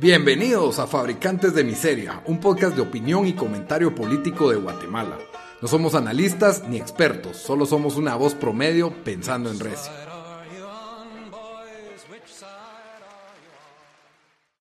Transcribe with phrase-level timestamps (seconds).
[0.00, 5.18] Bienvenidos a Fabricantes de Miseria, un podcast de opinión y comentario político de Guatemala.
[5.60, 9.92] No somos analistas ni expertos, solo somos una voz promedio pensando en recio.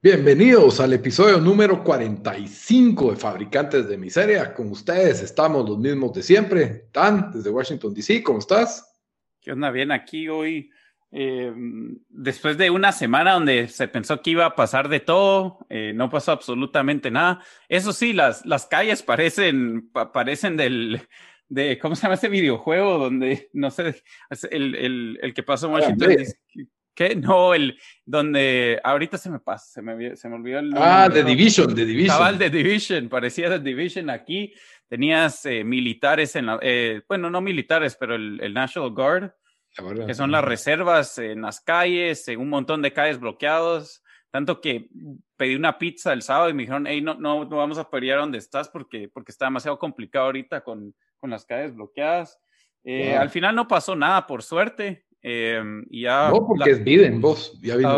[0.04, 4.54] Bienvenidos al episodio número 45 de Fabricantes de Miseria.
[4.54, 6.90] Con ustedes estamos los mismos de siempre.
[6.92, 8.94] Dan, desde Washington, D.C., ¿cómo estás?
[9.40, 9.72] ¿Qué onda?
[9.72, 10.70] Bien, aquí hoy,
[11.12, 11.52] eh,
[12.10, 16.10] después de una semana donde se pensó que iba a pasar de todo, eh, no
[16.10, 17.44] pasó absolutamente nada.
[17.68, 21.02] Eso sí, las, las calles parecen, parecen del,
[21.48, 22.98] de, ¿cómo se llama ese videojuego?
[22.98, 24.04] Donde, no sé,
[24.52, 26.16] el, el, el que pasó en Washington,
[26.96, 27.16] ¿Qué?
[27.16, 30.84] No, el donde ahorita se me pasa, se me, se me olvidó el nombre.
[30.86, 32.18] Ah, The Division, The Division.
[32.18, 34.54] Cabal The Division, parecía The Division aquí.
[34.90, 39.32] Tenías eh, militares en la, eh, bueno, no militares, pero el, el National Guard,
[40.06, 44.04] que son las reservas en las calles, en un montón de calles bloqueados.
[44.32, 44.90] Tanto que
[45.38, 48.20] pedí una pizza el sábado y me dijeron, hey, no, no, no vamos a pelear
[48.20, 52.40] donde estás porque, porque está demasiado complicado ahorita con, con las calles bloqueadas.
[52.84, 55.06] Eh, Al final no pasó nada, por suerte.
[55.22, 57.60] Eh, ya, no, porque es Biden, vos.
[57.62, 57.98] Ya vino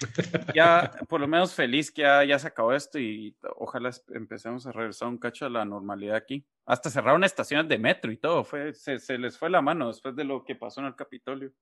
[0.54, 4.72] Ya, por lo menos feliz que ya, ya, se acabó esto y ojalá empecemos a
[4.72, 6.46] regresar un cacho a la normalidad aquí.
[6.64, 8.44] Hasta cerraron estaciones de metro y todo.
[8.44, 11.52] Fue, se, se les fue la mano después de lo que pasó en el Capitolio.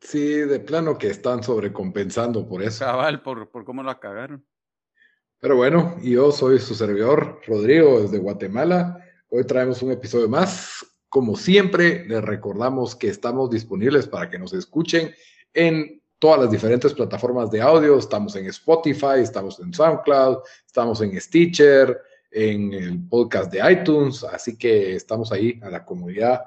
[0.00, 2.84] Sí, de plano que están sobrecompensando por eso.
[2.84, 4.44] Cabal, por, por cómo la cagaron.
[5.38, 8.98] Pero bueno, yo soy su servidor, Rodrigo, desde Guatemala.
[9.28, 14.52] Hoy traemos un episodio más como siempre, les recordamos que estamos disponibles para que nos
[14.52, 15.14] escuchen
[15.52, 17.96] en todas las diferentes plataformas de audio.
[17.96, 22.00] Estamos en Spotify, estamos en SoundCloud, estamos en Stitcher,
[22.32, 24.24] en el podcast de iTunes.
[24.24, 26.46] Así que estamos ahí a la comunidad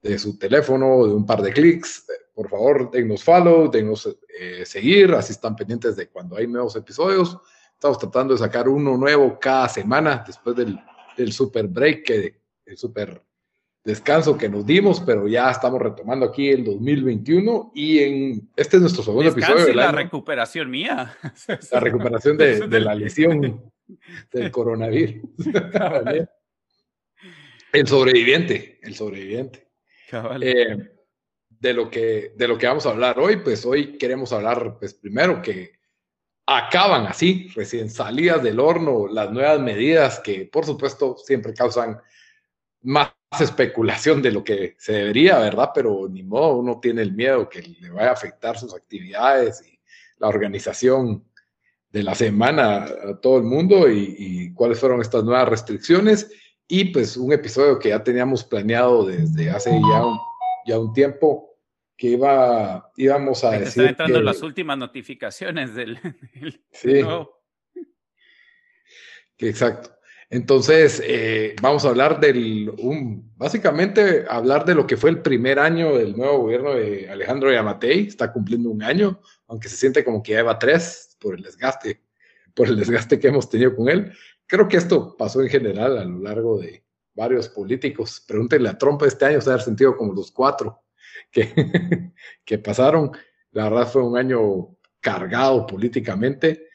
[0.00, 2.06] de su teléfono, de un par de clics.
[2.32, 4.08] Por favor, dennos follow, dennos
[4.40, 7.36] eh, seguir, así están pendientes de cuando hay nuevos episodios.
[7.74, 10.80] Estamos tratando de sacar uno nuevo cada semana después del,
[11.14, 13.27] del super break, que, el super
[13.88, 18.82] descanso que nos dimos, pero ya estamos retomando aquí el 2021 y en este es
[18.82, 19.72] nuestro segundo episodio.
[19.72, 21.16] la recuperación mía.
[21.72, 23.72] La recuperación de, la lesión
[24.30, 25.22] del coronavirus.
[27.72, 29.70] el sobreviviente, el sobreviviente.
[30.42, 30.76] Eh,
[31.48, 34.92] de, lo que, de lo que vamos a hablar hoy, pues hoy queremos hablar, pues
[34.92, 35.78] primero que
[36.44, 41.98] acaban así, recién salidas del horno, las nuevas medidas que por supuesto siempre causan
[42.82, 45.70] más especulación de lo que se debería, ¿verdad?
[45.74, 49.78] Pero ni modo, uno tiene el miedo que le vaya a afectar sus actividades y
[50.18, 51.24] la organización
[51.90, 56.30] de la semana a todo el mundo y, cuáles fueron estas nuevas restricciones.
[56.66, 60.18] Y pues un episodio que ya teníamos planeado desde hace ya un,
[60.66, 61.56] ya un tiempo
[61.96, 63.66] que iba, íbamos a decir.
[63.66, 65.98] Están entrando las últimas notificaciones del.
[66.72, 67.02] sí.
[69.38, 69.97] exacto.
[70.30, 72.70] Entonces, eh, vamos a hablar del,
[73.36, 78.08] básicamente, hablar de lo que fue el primer año del nuevo gobierno de Alejandro Yamatei.
[78.08, 82.02] Está cumpliendo un año, aunque se siente como que ya lleva tres por el desgaste,
[82.54, 84.12] por el desgaste que hemos tenido con él.
[84.46, 86.84] Creo que esto pasó en general a lo largo de
[87.14, 88.22] varios políticos.
[88.26, 90.82] Pregúntenle a Trump este año, se ha sentido como los cuatro
[91.30, 92.12] que,
[92.44, 93.12] que pasaron.
[93.52, 96.67] La verdad fue un año cargado políticamente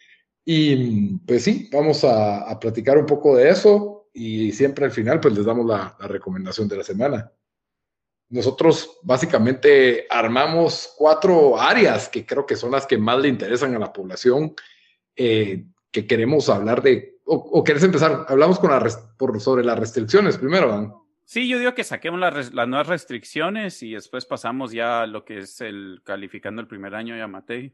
[0.45, 5.33] y pues sí, vamos a, platicar un poco de eso y siempre al final pues
[5.33, 7.31] les damos la, recomendación de la semana.
[8.29, 13.79] Nosotros básicamente armamos cuatro áreas que creo que son las que más le interesan a
[13.79, 14.55] la población,
[15.15, 18.71] eh, que queremos hablar de, o, querés empezar, hablamos con
[19.17, 20.93] por, sobre las restricciones primero, Dan.
[21.25, 25.39] Sí, yo digo que saquemos las, nuevas restricciones y después pasamos ya a lo que
[25.39, 27.73] es el calificando el primer año ya Matei.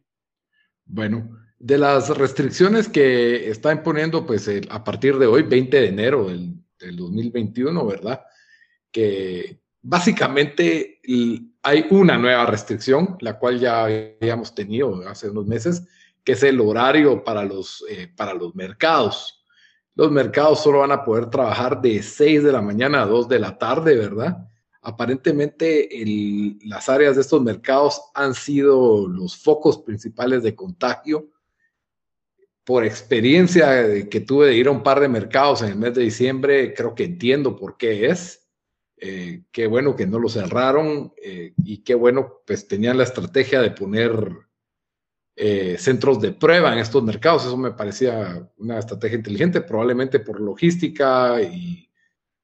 [0.92, 1.30] Bueno,
[1.60, 6.56] de las restricciones que está imponiendo, pues a partir de hoy, 20 de enero del,
[6.80, 8.22] 2021, ¿verdad?
[8.90, 11.00] Que básicamente
[11.62, 15.86] hay una nueva restricción, la cual ya habíamos tenido hace unos meses,
[16.24, 19.44] que es el horario para los, eh, para los mercados.
[19.94, 23.40] Los mercados solo van a poder trabajar de 6 de la mañana a 2 de
[23.40, 24.50] la tarde, ¿verdad?
[24.82, 25.90] Aparentemente
[26.64, 31.30] las áreas de estos mercados han sido los focos principales de contagio.
[32.64, 36.04] Por experiencia que tuve de ir a un par de mercados en el mes de
[36.04, 38.48] diciembre, creo que entiendo por qué es.
[39.02, 43.62] Eh, qué bueno que no lo cerraron eh, y qué bueno, pues tenían la estrategia
[43.62, 44.12] de poner
[45.38, 47.46] eh, centros de prueba en estos mercados.
[47.46, 51.89] Eso me parecía una estrategia inteligente, probablemente por logística y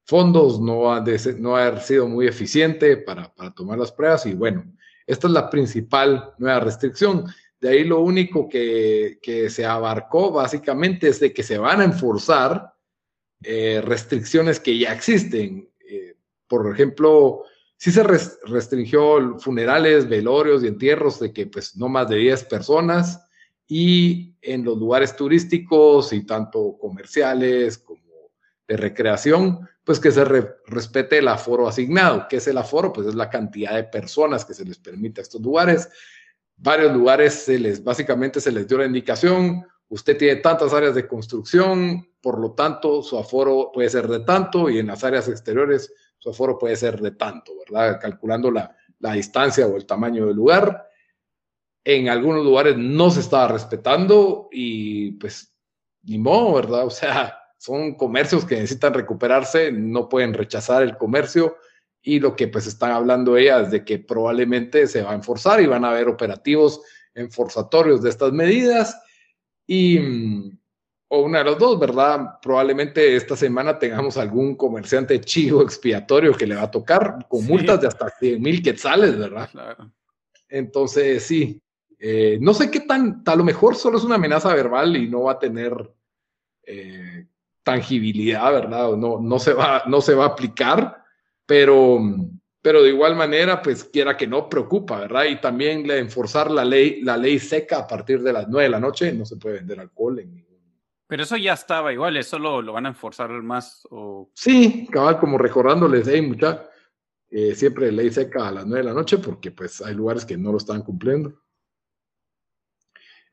[0.06, 1.04] fondos, no ha,
[1.38, 4.64] no ha sido muy eficiente para, tomar las pruebas y bueno,
[5.06, 7.26] esta es la principal nueva restricción.
[7.60, 9.18] De ahí lo único que,
[9.50, 12.72] se abarcó básicamente es de que se van a enforzar
[13.42, 15.68] eh, restricciones que ya existen.
[15.88, 16.14] Eh,
[16.46, 17.42] por ejemplo,
[17.76, 23.26] sí se restringió funerales, velorios y entierros de que pues no más de 10 personas
[23.66, 28.00] y en los lugares turísticos y tanto comerciales como
[28.68, 32.26] de recreación, pues que se respete el aforo asignado.
[32.28, 32.92] ¿Qué es el aforo?
[32.92, 35.88] Pues es la cantidad de personas que se les permite a estos lugares.
[36.56, 41.06] Varios lugares se les, básicamente se les dio la indicación, usted tiene tantas áreas de
[41.06, 45.94] construcción, por lo tanto su aforo puede ser de tanto y en las áreas exteriores
[46.18, 48.00] su aforo puede ser de tanto, ¿verdad?
[48.00, 50.88] Calculando la, la distancia o el tamaño del lugar.
[51.84, 55.54] En algunos lugares no se estaba respetando y pues
[56.02, 56.86] ni modo, ¿verdad?
[56.86, 61.56] O sea, son comercios que necesitan recuperarse, no pueden rechazar el comercio
[62.00, 65.66] y lo que pues están hablando ellas de que probablemente se va a enforzar y
[65.66, 66.80] van a haber operativos
[67.12, 68.96] enforzatorios de estas medidas
[69.66, 70.58] y mm,
[71.08, 72.38] o una de los dos, ¿verdad?
[72.40, 77.80] Probablemente esta semana tengamos algún comerciante chivo expiatorio que le va a tocar con multas
[77.80, 79.50] de hasta 100 mil quetzales, ¿verdad?
[80.48, 81.60] Entonces, sí,
[81.98, 85.22] eh, no sé qué tan, a lo mejor solo es una amenaza verbal y no
[85.22, 85.72] va a tener
[86.62, 87.26] eh,
[87.66, 88.92] tangibilidad, ¿verdad?
[88.92, 91.02] No, no, se va, no se va a aplicar,
[91.44, 91.98] pero,
[92.62, 95.24] pero de igual manera, pues quiera que no, preocupa, ¿verdad?
[95.24, 98.78] Y también enforzar la ley, la ley seca a partir de las nueve de la
[98.78, 100.46] noche, no se puede vender alcohol en ningún
[101.08, 103.86] pero eso ya estaba igual, eso lo, lo van a enforzar más.
[103.90, 104.28] O...
[104.34, 106.68] Sí, cabal, como recordándoles, hey, mucha,
[107.30, 110.36] eh, siempre ley seca a las nueve de la noche porque pues hay lugares que
[110.36, 111.40] no lo están cumpliendo.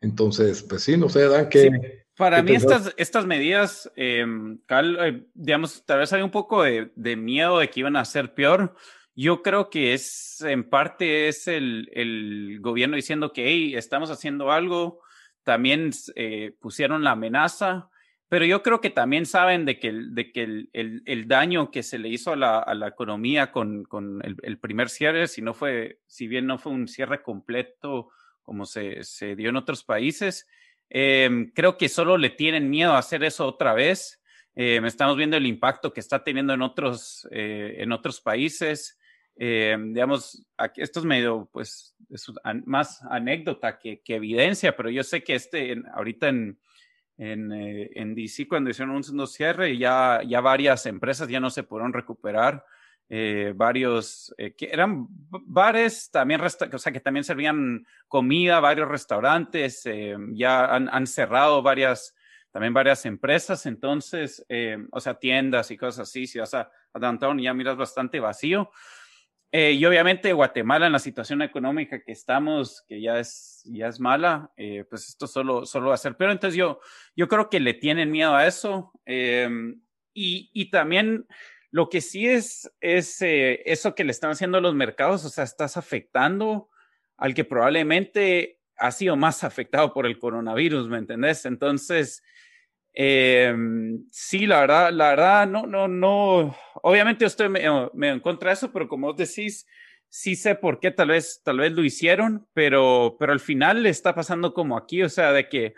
[0.01, 2.02] Entonces, pues sí, no sé, Dan, que...
[2.15, 7.15] Para mí estas, estas medidas, em, eh, digamos, tal vez hay un poco de, de,
[7.15, 8.75] miedo de que iban a ser peor.
[9.15, 14.51] Yo creo que es, en parte, es el, el gobierno diciendo que, hey, estamos haciendo
[14.51, 15.01] algo.
[15.43, 17.89] También eh, pusieron la amenaza,
[18.29, 21.83] pero yo creo que también saben de que, de que el, el, el daño que
[21.83, 25.53] se le hizo a la, a la economía con, con el, primer cierre, si no
[25.53, 28.09] fue, si bien no fue un cierre completo
[28.41, 30.47] como se, se dio en otros países,
[30.89, 34.21] Em, creo que solo le tienen miedo a hacer eso otra vez.
[34.55, 38.99] Em, estamos viendo el impacto que está teniendo en otros, eh, en otros países.
[39.35, 40.45] Em, digamos,
[40.75, 42.31] esto es medio, pues, es
[42.65, 46.59] más anécdota que, evidencia, pero yo sé que este, ahorita en,
[47.17, 51.49] en, eh, en, DC, cuando hicieron un segundo cierre, ya, ya varias empresas ya no
[51.49, 52.63] se pudieron recuperar.
[53.15, 56.49] Eh, varios, eh, que eran bares, también, o
[56.79, 62.15] sea, que también servían comida, varios restaurantes, eh, ya han, cerrado varias,
[62.49, 64.43] también varias empresas, entonces,
[64.91, 68.71] o sea, tiendas y cosas así, si vas a, a downtown ya miras bastante vacío.
[69.51, 74.51] y obviamente Guatemala en la situación económica que estamos, que ya es, ya es mala,
[74.89, 76.31] pues esto solo, solo va a ser peor.
[76.31, 76.79] Entonces yo,
[77.15, 78.91] yo creo que le tienen miedo a eso.
[79.05, 81.27] y, y también
[81.73, 85.43] lo que sí es, es eh, eso que le están haciendo los mercados, o sea,
[85.43, 86.69] estás afectando
[87.17, 91.47] al que probablemente ha sido más afectado por el coronavirus, ¿me entendés?
[91.47, 92.21] Entonces,
[92.93, 98.53] em, sí, la verdad, la verdad, no, no, no, obviamente estoy medio, en contra de
[98.53, 99.65] eso, pero como decís,
[100.09, 103.89] sí sé por qué tal vez, tal vez lo hicieron, pero, pero al final le
[103.89, 105.73] está pasando como aquí, o sea, de que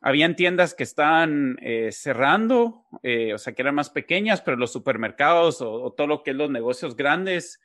[0.00, 4.72] habían tiendas que estaban eh, cerrando, eh, o sea, que eran más pequeñas, pero los
[4.72, 7.60] supermercados o, todo lo que es los negocios grandes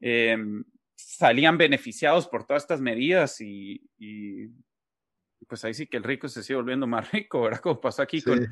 [0.00, 0.36] eh,
[0.94, 3.82] salían beneficiados por todas estas medidas y,
[5.48, 7.60] pues ahí sí que el rico se sigue volviendo más rico, ¿verdad?
[7.60, 8.46] Como pasó aquí con,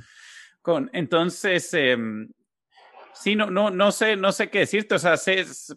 [0.63, 2.31] con, entonces, em,
[3.13, 5.17] sí, no, no, no sé, no sé qué decirte, o sea,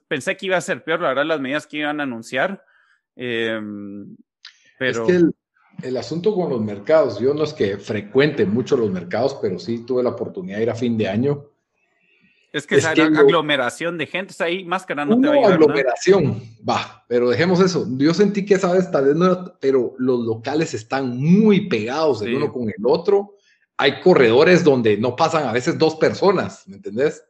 [0.07, 2.63] pensé que iba a ser peor, la verdad, las medidas que iban a anunciar,
[3.17, 4.15] em,
[4.79, 5.35] pero el
[5.97, 10.03] asunto con los mercados, yo no es que frecuente mucho los mercados, pero sí tuve
[10.03, 11.45] la oportunidad de ir a fin de año.
[12.53, 16.41] Es que esa aglomeración de gente, está ahí máscara no te va a ayudar, aglomeración,
[16.67, 17.87] va, pero dejemos eso.
[17.97, 22.35] Yo sentí que esa vez tal vez no pero los locales están muy pegados el
[22.35, 23.35] uno con el otro.
[23.77, 27.23] Hay corredores donde no pasan a veces dos personas, ¿me entendés?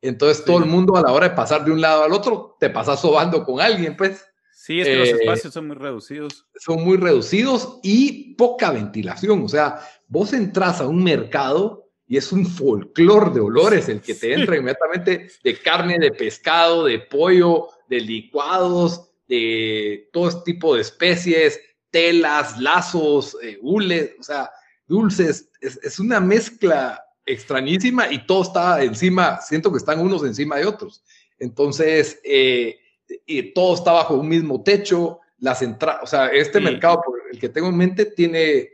[0.00, 2.70] Entonces todo el mundo a la hora de pasar de un lado al otro, te
[2.70, 4.24] pasas sobando con alguien, pues.
[4.62, 6.46] Sí, es que los eh, espacios son muy reducidos.
[6.54, 9.42] Son muy reducidos y poca ventilación.
[9.42, 14.14] O sea, vos entras a un mercado y es un folclore de olores el que
[14.14, 20.76] te entra inmediatamente de carne, de pescado, de pollo, de licuados, de todo este tipo
[20.76, 21.58] de especies,
[21.90, 24.48] telas, lazos, eh, hules, o sea,
[24.86, 25.50] dulces.
[25.60, 30.66] Es, es, una mezcla extrañísima y todo está encima, siento que están unos encima de
[30.66, 31.02] otros.
[31.40, 32.78] Entonces, eh,
[33.26, 37.48] y todo está bajo un mismo techo, las entradas, o sea, este mercado el que
[37.48, 38.70] tengo en mente tiene,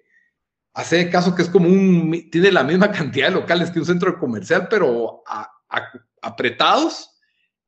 [0.75, 4.19] hace caso que es como un, tiene la misma cantidad de locales que un centro
[4.19, 5.23] comercial, pero
[6.23, 7.15] apretados.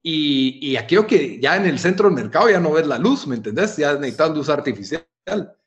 [0.03, 3.27] Y, y aquello que ya en el centro del mercado ya no ves la luz,
[3.27, 3.77] ¿me entendés?
[3.77, 5.05] Ya necesitan luz artificial.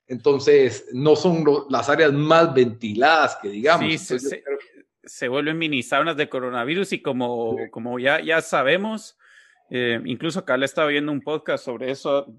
[0.07, 4.01] Entonces, no son las áreas más ventiladas que digamos.
[4.01, 4.17] Sí,
[5.05, 9.17] se, vuelven mini saunas de coronavirus y como, como ya, ya sabemos,
[9.75, 12.31] eh, incluso acá le estaba viendo un podcast sobre eso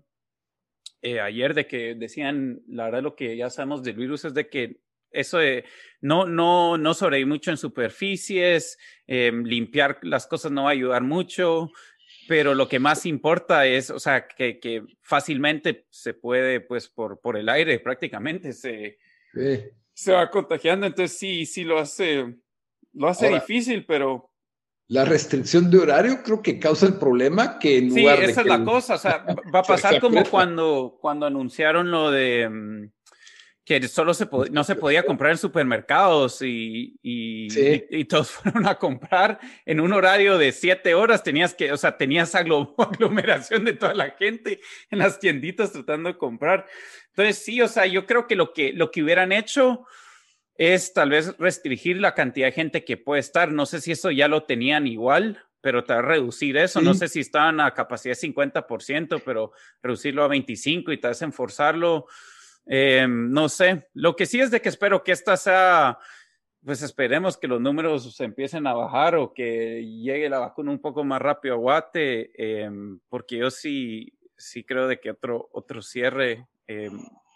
[1.02, 4.48] eh, ayer, de que decían, la verdad lo que ya sabemos del virus es de
[4.48, 4.76] que
[5.10, 5.64] eso de
[6.00, 11.02] no, no, no sobrevivir mucho en superficies, eh, limpiar las cosas no va a ayudar
[11.02, 11.72] mucho,
[12.28, 17.20] pero lo que más importa es, o sea, que, que fácilmente se puede, pues, por,
[17.20, 18.98] por el aire prácticamente se,
[19.92, 22.32] se va contagiando, entonces sí, sí lo hace,
[22.92, 24.30] lo hace difícil, pero
[24.88, 28.46] la restricción de horario creo que causa el problema que en lugar sí, esa es
[28.46, 29.24] la cosa, o sea,
[29.54, 32.88] va a pasar como cuando, cuando anunciaron lo de mm,
[33.64, 39.38] que solo se no se podía comprar en supermercados y, y, todos fueron a comprar
[39.64, 42.34] en un horario de siete horas, tenías que, o sea, tenías
[42.78, 44.60] aglomeración de toda la gente
[44.90, 46.66] en las tienditas tratando de comprar.
[47.08, 49.86] Entonces, sí, o sea, yo creo que lo que, lo que hubieran hecho
[50.56, 53.52] es tal vez restringir la cantidad de gente que puede estar.
[53.52, 56.80] No sé si eso ya lo tenían igual, pero tal vez reducir eso.
[56.80, 61.22] No sé si estaban a capacidad de 50%, pero reducirlo a 25 y tal vez
[61.22, 62.06] enforzarlo.
[62.66, 63.88] Eh, no sé.
[63.94, 65.98] Lo que sí es de que espero que esta sea,
[66.64, 70.80] pues esperemos que los números se empiecen a bajar o que llegue la vacuna un
[70.80, 72.70] poco más rápido a Guate, eh,
[73.08, 76.90] porque yo sí, sí creo de que otro, otro cierre eh,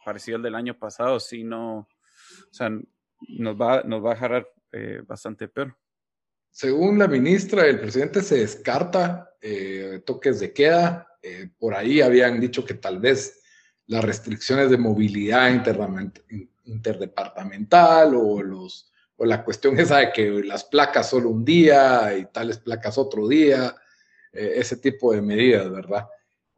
[0.05, 2.71] parecido al del año pasado, sí no, o sea,
[3.27, 5.77] nos va, nos va a dejar eh, bastante peor.
[6.51, 11.07] Según la ministra, el presidente se descarta eh, toques de queda.
[11.23, 13.43] Eh, por ahí habían dicho que tal vez
[13.87, 15.51] las restricciones de movilidad
[16.65, 22.27] interdepartamental o, los, o la cuestión esa de que las placas solo un día y
[22.27, 23.75] tales placas otro día,
[24.31, 26.07] ese tipo de medidas, ¿verdad?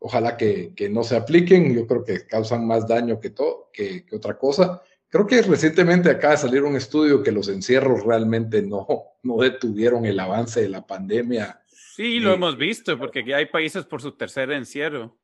[0.00, 4.04] Ojalá que, que, no se apliquen, yo creo que causan más daño que, todo, que,
[4.04, 4.82] que otra cosa.
[5.10, 8.86] Creo que recientemente acaba de salir un estudio que los encierros realmente no,
[9.24, 11.60] no detuvieron el avance de la pandemia.
[11.66, 15.18] Sí, lo eh, hemos visto, porque hay países por su tercer encierro.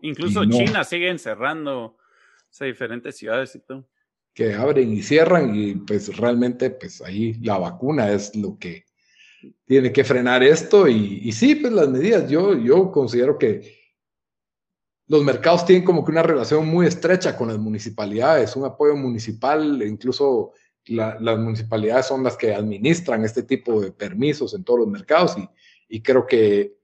[0.00, 1.98] Incluso China sigue encerrando
[2.60, 3.88] a diferentes ciudades y todo.
[4.32, 8.86] Que abren y cierran y pues realmente pues ahí la vacuna es lo que
[9.66, 13.81] tiene que frenar esto y, y sí, pues las medidas, yo, yo considero que
[15.12, 19.82] los mercados tienen como que una relación muy estrecha con las municipalidades, un apoyo municipal,
[19.82, 20.52] incluso
[20.86, 25.36] las municipalidades son las que administran este tipo de permisos en todos los mercados
[25.86, 26.78] y, creo que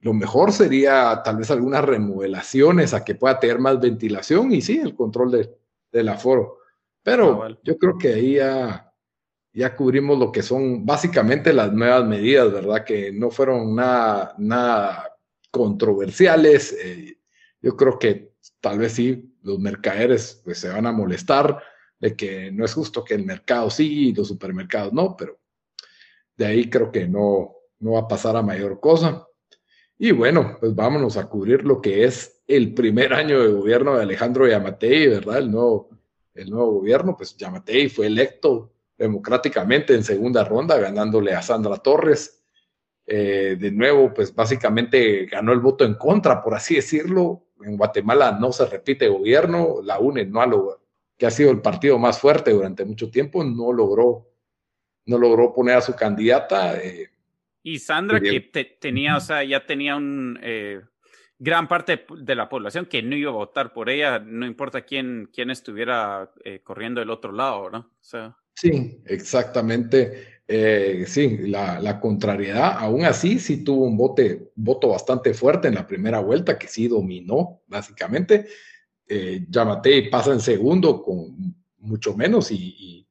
[0.00, 4.78] lo mejor sería tal vez algunas remodelaciones a que pueda tener más ventilación y sí,
[4.78, 5.54] el control de,
[5.92, 6.60] del aforo.
[7.02, 8.90] Pero ah, yo creo que ahí ya,
[9.52, 12.82] ya cubrimos lo que son básicamente las nuevas medidas, ¿verdad?
[12.82, 15.18] Que no fueron nada, nada
[15.50, 16.74] controversiales.
[16.82, 17.13] Eh,
[17.64, 21.62] yo creo que tal vez sí, los mercaderes pues, se van a molestar
[21.98, 25.38] de que no es justo que el mercado sí y los supermercados no, pero
[26.36, 29.26] de ahí creo que no, no va a pasar a mayor cosa.
[29.96, 34.02] Y bueno, pues vámonos a cubrir lo que es el primer año de gobierno de
[34.02, 35.38] Alejandro Yamatei, ¿verdad?
[35.38, 35.88] El nuevo,
[36.34, 42.44] el nuevo gobierno, pues Yamatei fue electo democráticamente en segunda ronda, ganándole a Sandra Torres.
[43.06, 48.36] Eh, de nuevo, pues básicamente ganó el voto en contra, por así decirlo, en Guatemala
[48.40, 50.82] no se repite gobierno, la UNE no ha logrado,
[51.16, 54.28] que ha sido el partido más fuerte durante mucho tiempo, no logró,
[55.06, 56.76] no logró poner a su candidata.
[56.80, 57.10] Eh,
[57.62, 58.40] y Sandra, que
[58.80, 60.80] tenía, o sea, ya tenía un eh,
[61.38, 65.30] gran parte de la población que no iba a votar por ella, no importa quién,
[65.32, 67.78] quién estuviera eh, corriendo del otro lado, ¿no?
[67.78, 70.33] O sea, sí, exactamente.
[70.46, 76.20] Eh, sí, la, contrariedad, aún así, sí tuvo un voto bastante fuerte en la primera
[76.20, 78.46] vuelta, que sí dominó, básicamente.
[79.06, 83.08] Eh, Yamatei pasa en segundo con mucho menos y,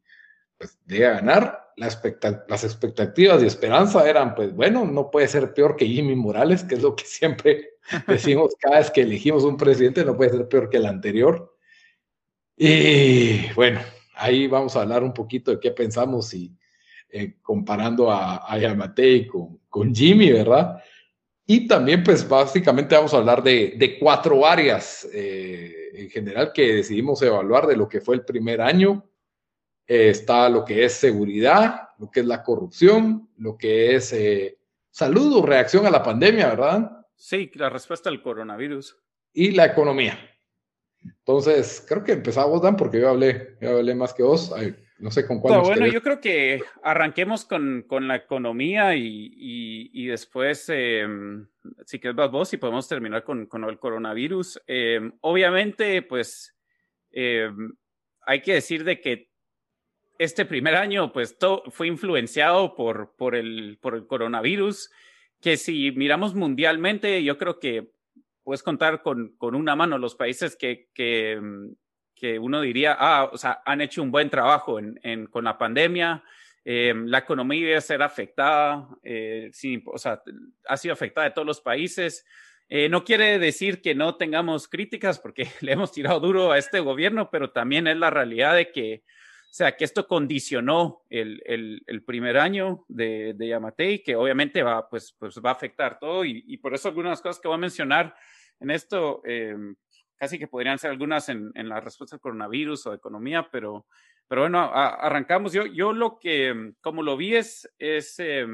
[0.58, 1.60] pues, llega a ganar.
[1.76, 6.76] las expectativas y esperanza eran, pues bueno, no puede ser peor que Jimmy Morales, que
[6.76, 7.72] es lo que siempre
[8.08, 11.58] decimos cada vez que elegimos un presidente, no puede ser peor que el anterior.
[12.56, 13.80] Y bueno,
[14.16, 16.56] ahí vamos a hablar un poquito de qué pensamos y
[17.16, 20.82] eh, comparando a, a Yamatei con, con Jimmy, ¿verdad?
[21.46, 26.78] Y también, pues básicamente vamos a hablar de, de cuatro áreas eh, en general que
[26.78, 29.08] decidimos evaluar de lo que fue el primer año.
[29.86, 34.16] Eh, está lo que es seguridad, lo que es la corrupción, lo que es
[34.90, 37.06] salud o reacción a la pandemia, ¿verdad?
[37.16, 38.98] Sí, la respuesta al coronavirus.
[39.34, 40.18] Y la economía.
[41.04, 44.52] Entonces, creo que empezamos, Dan, porque yo hablé, yo hablé más que vos.
[45.04, 45.60] No sé con cuál.
[45.60, 49.34] bueno, yo creo que arranquemos con, con la economía y,
[49.92, 51.06] y, después, eh,
[51.86, 54.62] si quieres vos, y podemos terminar con, con el coronavirus.
[54.66, 56.56] Eh, obviamente, pues,
[57.12, 57.52] eh,
[58.26, 59.30] hay que decir de que
[60.20, 64.90] este primer año, pues, todo fue influenciado por, por, el, por el coronavirus,
[65.42, 67.92] que si miramos mundialmente, yo creo que
[68.44, 71.42] puedes contar con, con una mano los países que, que,
[72.24, 75.58] que, uno diría, ah, o sea, han hecho un buen trabajo en, en, con la
[75.58, 76.24] pandemia.
[76.64, 79.52] Eh, la economía debe ser afectada, eh,
[79.88, 80.24] o sea,
[80.70, 82.26] ha sido afectada de todos los países.
[82.70, 86.80] Eh, no quiere decir que no tengamos críticas, porque le hemos tirado duro a este
[86.80, 91.84] gobierno, pero también es la realidad de que, o sea, que esto condicionó el, el,
[91.88, 96.24] el primer año de, de Yamatei, que obviamente va, pues, pues va a afectar todo,
[96.24, 98.16] y, y por eso algunas cosas que voy a mencionar
[98.62, 99.58] en esto eh,
[100.24, 103.88] casi que podrían ser algunas en, en, la respuesta al coronavirus o economía, pero,
[104.26, 105.52] pero bueno, arrancamos.
[105.52, 108.48] Yo, yo lo que, como lo vi, es, es eh,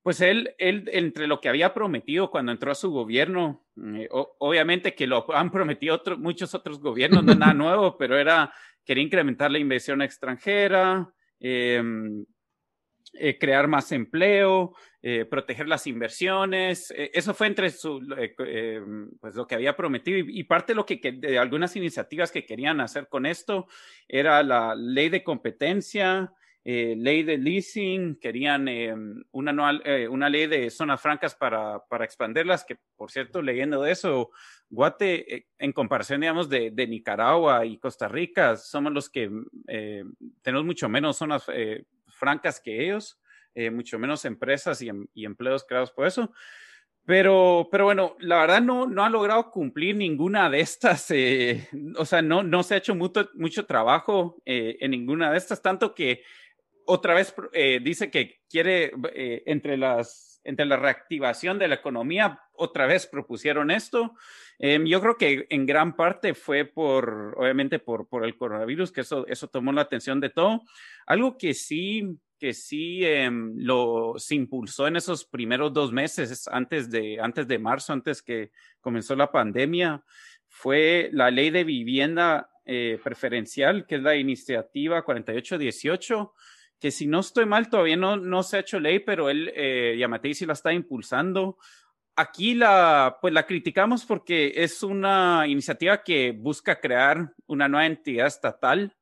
[0.00, 3.66] pues él, él, entre lo que había prometido cuando entró a su gobierno,
[3.96, 8.54] eh, obviamente que lo han prometido muchos otros gobiernos, no es nada nuevo, pero era,
[8.84, 11.82] quería incrementar la inversión extranjera, eh,
[13.18, 16.90] eh, crear más empleo, eh, proteger las inversiones.
[16.90, 18.00] Eh, eso fue entre su,
[19.20, 22.80] pues lo que había prometido y, parte de lo que, de algunas iniciativas que querían
[22.80, 23.66] hacer con esto
[24.08, 26.32] era la ley de competencia,
[26.64, 28.68] ley de leasing, querían
[29.30, 29.80] una,
[30.10, 34.30] una ley de zonas francas para, para expanderlas, que por cierto, leyendo de eso,
[34.68, 39.30] Guate, en comparación, digamos, de, de, Nicaragua y Costa Rica, somos los que
[40.42, 41.46] tenemos mucho menos zonas
[42.16, 43.18] francas que ellos,
[43.54, 46.30] eh, mucho menos empresas y, em, y, empleos creados por eso.
[47.04, 52.04] Pero, pero bueno, la verdad no, no ha logrado cumplir ninguna de estas, eh, o
[52.04, 55.94] sea, no, no se ha hecho mucho, mucho trabajo eh, en ninguna de estas, tanto
[55.94, 56.22] que
[56.84, 57.34] otra vez
[57.82, 58.92] dice que quiere,
[59.44, 64.14] entre, las, entre la reactivación de la economía, otra vez propusieron esto.
[64.58, 69.02] Em, yo creo que en gran parte fue por, obviamente, por, por el coronavirus, que
[69.02, 70.62] eso, eso tomó la atención de todo.
[71.06, 76.90] Algo que sí, que sí em, lo, se impulsó en esos primeros dos meses, antes
[76.90, 80.02] de, antes de marzo, antes que comenzó la pandemia,
[80.48, 86.32] fue la ley de vivienda eh, preferencial, que es la iniciativa 4818
[86.78, 89.96] que si no estoy mal, todavía no, no se ha hecho ley, pero él, eh,
[89.98, 91.56] Yamatei sí la está impulsando
[92.16, 98.26] aquí la, pues la criticamos porque es una iniciativa que busca crear una nueva entidad
[98.26, 98.96] estatal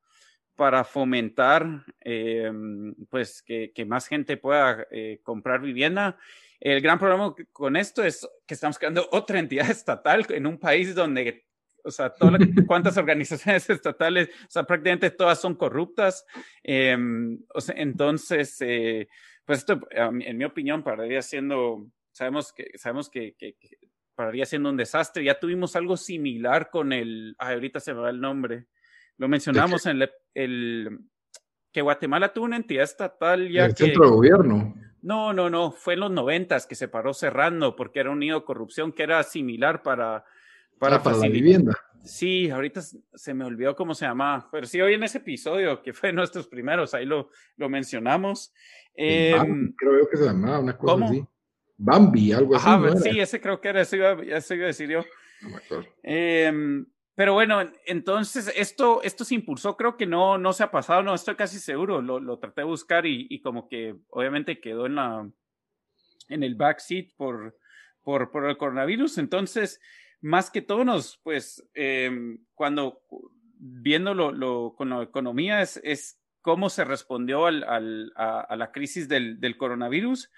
[0.55, 2.51] para fomentar eh,
[3.09, 6.17] pues que, que, más gente pueda eh, comprar vivienda.
[6.59, 10.95] El gran problema con esto es que estamos creando otra entidad estatal en un país
[10.95, 11.45] donde,
[11.83, 16.25] o sea, todas cuántas organizaciones estatales, o sea, prácticamente todas son corruptas.
[16.63, 16.97] Eh,
[17.53, 19.07] o sea, entonces, eh,
[19.43, 23.57] pues esto, en mi opinión, pararía siendo sabemos que, sabemos que, que,
[24.15, 25.25] pararía siendo un desastre.
[25.25, 28.67] Ya tuvimos algo similar con el, ahorita se me va el nombre,
[29.17, 30.99] lo mencionamos en el,
[31.71, 34.75] que Guatemala tuvo una entidad estatal ya el centro de gobierno.
[35.01, 38.39] No, no, no, fue en los noventas que se paró cerrando porque era un nido
[38.39, 40.23] de corrupción que era similar para...
[40.79, 41.73] Para, ah, la vivienda.
[42.03, 45.93] Sí, ahorita se me olvidó cómo se llamaba, pero sí, hoy en ese episodio, que
[45.93, 48.53] fue nuestros primeros, ahí lo, lo mencionamos.
[48.95, 49.35] Eh,
[49.77, 51.25] creo que se llamaba una cosa así.
[51.77, 52.67] Bambi, algo así.
[52.67, 55.03] Ajá, sí, ese creo que era, eso iba, eso iba a decir yo.
[56.03, 56.85] Em,
[57.15, 61.13] pero bueno, entonces esto, esto se impulsó, creo que no, no se ha pasado, no
[61.13, 64.95] estoy casi seguro, lo, lo traté de buscar y, y, como que obviamente quedó en
[64.95, 65.29] la
[66.29, 67.57] en el backseat por,
[68.03, 69.17] por, por el coronavirus.
[69.17, 69.79] Entonces,
[70.21, 73.01] más que todo nos, pues, eh, cuando
[73.57, 78.71] viéndolo lo, con la economía es, es cómo se respondió al, al, a, a, la
[78.71, 80.31] crisis del, del coronavirus.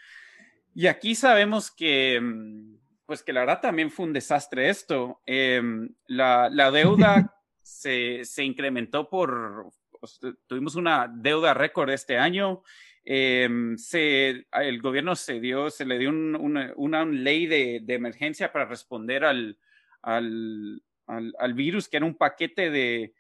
[0.78, 5.24] Y aquí sabemos que, mm, pues que la verdad también fue un desastre esto.
[5.26, 12.62] Em, la, la, deuda se, se, incrementó por, pues, tuvimos una deuda récord este año.
[13.04, 17.96] Eh, se, el gobierno se dio, se le dio un, una, una, ley de, de,
[17.96, 19.58] emergencia para responder al,
[20.04, 23.16] al, al, al, virus, que era un paquete de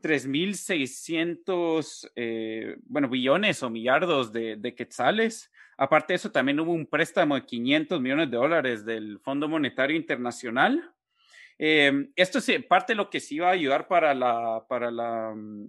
[0.00, 5.50] 3.600, eh, bueno, billones o millardos de, de quetzales.
[5.76, 9.96] Aparte de eso, también hubo un préstamo de 500 millones de dólares del Fondo Monetario
[9.96, 10.92] Internacional.
[11.58, 15.32] Eh, esto es parte de lo que sí iba a ayudar para la, para la,
[15.34, 15.66] mm,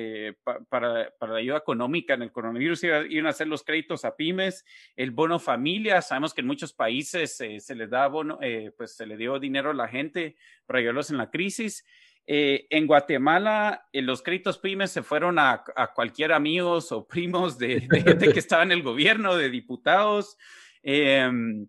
[0.00, 0.34] eh,
[0.68, 5.10] para, la ayuda económica en el coronavirus, iban a hacer los créditos a pymes, el
[5.10, 9.06] bono familia, sabemos que en muchos países eh, se les da bono, eh, pues se
[9.06, 11.84] le dio dinero a la gente para ayudarlos en la crisis.
[12.30, 15.64] Eh, en Guatemala, eh, los créditos pymes se fueron a,
[15.94, 20.36] cualquier amigos o primos de, gente que estaba en el gobierno, de diputados.
[20.82, 21.66] Em,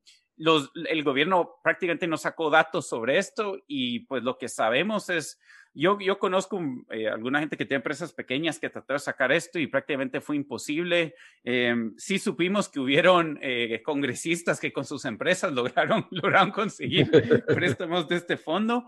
[0.89, 5.39] el gobierno prácticamente no sacó datos sobre esto y pues lo que sabemos es
[5.73, 9.59] yo, yo conozco eh, alguna gente que tiene empresas pequeñas que trató de sacar esto
[9.59, 11.15] y prácticamente fue imposible.
[11.43, 17.09] Eh, sí supimos que hubieron eh, congresistas que con sus empresas lograron, lograron conseguir
[17.47, 18.85] préstamos de este fondo.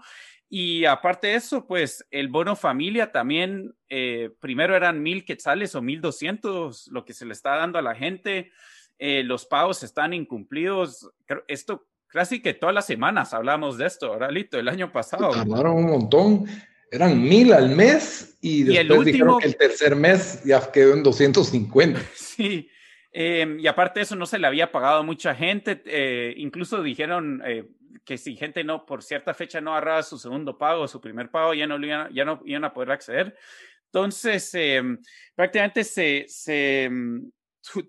[0.53, 5.81] Y aparte de eso, pues el bono familia también, eh, primero eran mil quetzales o
[5.81, 8.51] mil doscientos, lo que se le está dando a la gente.
[8.99, 11.09] los pagos están incumplidos.
[11.47, 15.31] Esto casi que todas las semanas hablamos de esto, Lito, el año pasado.
[15.31, 16.45] Tardaron un montón
[16.91, 22.01] eran mil al mes y después dijeron que el tercer mes ya quedó en 250.
[22.15, 22.69] Sí,
[23.13, 26.83] em, y aparte de eso no se le había pagado a mucha gente, eh, incluso
[26.83, 27.65] dijeron eh,
[28.05, 31.53] que si gente no por cierta fecha no agarraba su segundo pago, su primer pago,
[31.53, 33.37] ya no, ya no iban a poder acceder.
[33.85, 34.97] Entonces, em,
[35.35, 37.29] prácticamente se, se em,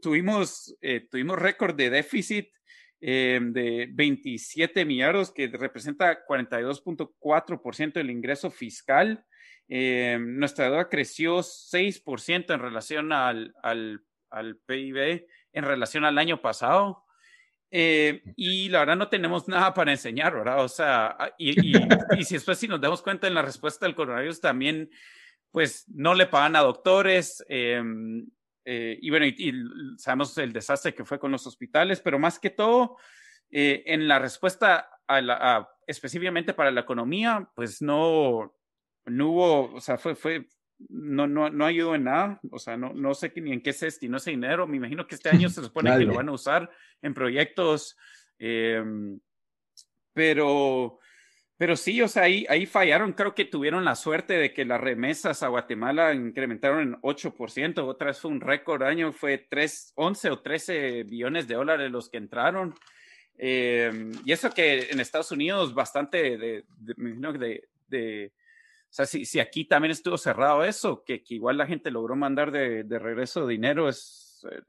[0.01, 2.49] tuvimos, eh, tuvimos récord de déficit
[3.01, 9.25] eh, de 27 millardos, que representa 42.4% del ingreso fiscal.
[9.69, 16.43] Eh, nuestra deuda creció 6% en relación al, al, al, PIB, en relación al año
[16.43, 17.02] pasado.
[17.75, 20.63] Eh, y la verdad no tenemos nada para enseñar, ¿verdad?
[20.63, 21.73] O sea, ah, y, y,
[22.19, 24.91] y, si después si nos damos cuenta en la respuesta del coronavirus también,
[25.51, 27.83] pues no le pagan a doctores, eh,
[28.65, 29.53] eh, y bueno, y,
[29.99, 32.97] sabemos el desastre que fue con los hospitales, pero más que todo,
[33.51, 38.55] eh, en la respuesta a la, específicamente para la economía, pues no,
[39.05, 40.49] no hubo, o sea, fue, fue,
[40.89, 43.87] no, no, no ayudó en nada, o sea, no, no sé ni en qué se
[43.87, 46.71] destinó ese dinero, me imagino que este año se supone que lo van a usar
[47.01, 47.97] en proyectos,
[48.39, 48.83] eh,
[50.13, 50.99] pero
[51.63, 53.13] pero sí, o sea, ahí, ahí fallaron.
[53.13, 57.87] Creo que tuvieron la suerte de que las remesas a Guatemala incrementaron en 8%.
[57.87, 62.11] Otra vez fue un récord año, fue 3, 11 o 13 billones de dólares los
[62.11, 62.75] que entraron.
[63.39, 66.65] Eh, y eso que en Estados Unidos bastante de,
[67.89, 68.33] de,
[68.95, 72.51] sea, si, si, aquí también estuvo cerrado eso, que, que igual la gente logró mandar
[72.51, 74.61] de, regreso dinero, es, eh,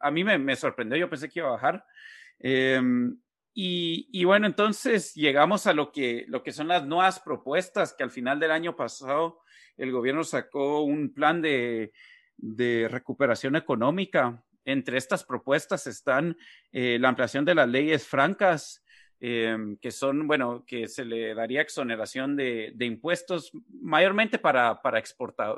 [0.00, 1.84] a mí me, me, sorprendió, yo pensé que iba a bajar.
[2.38, 2.80] Eh,
[3.62, 8.10] y, bueno, entonces llegamos a lo que, lo que son las nuevas propuestas que al
[8.10, 9.40] final del año pasado
[9.76, 11.92] el gobierno sacó un plan de,
[12.36, 14.42] de recuperación económica.
[14.64, 16.36] Entre estas propuestas están
[16.70, 18.79] eh, la ampliación de las leyes francas,
[19.20, 25.02] eh, que son, bueno, que se le daría exoneración de, de impuestos mayormente para, para,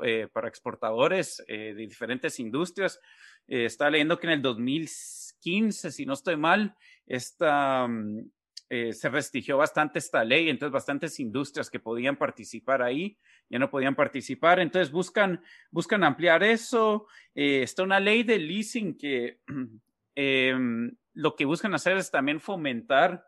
[0.03, 2.99] eh, para exportadores de diferentes industrias.
[3.47, 8.29] está leyendo que en el 2015, si no estoy mal, esta, mm,
[8.69, 13.69] eh, se restringió bastante esta ley, entonces bastantes industrias que podían participar ahí ya no
[13.69, 17.05] podían participar, entonces buscan, buscan ampliar eso.
[17.35, 19.41] Eh, está una ley de leasing que
[20.15, 23.23] em, lo que buscan hacer es también fomentar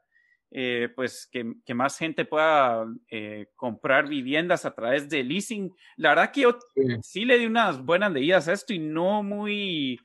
[0.51, 2.85] eh, pues que, que, más gente pueda
[3.55, 5.71] comprar viviendas a través de leasing.
[5.97, 6.57] La verdad que yo
[7.01, 9.99] sí, le di unas buenas leídas a esto y no muy,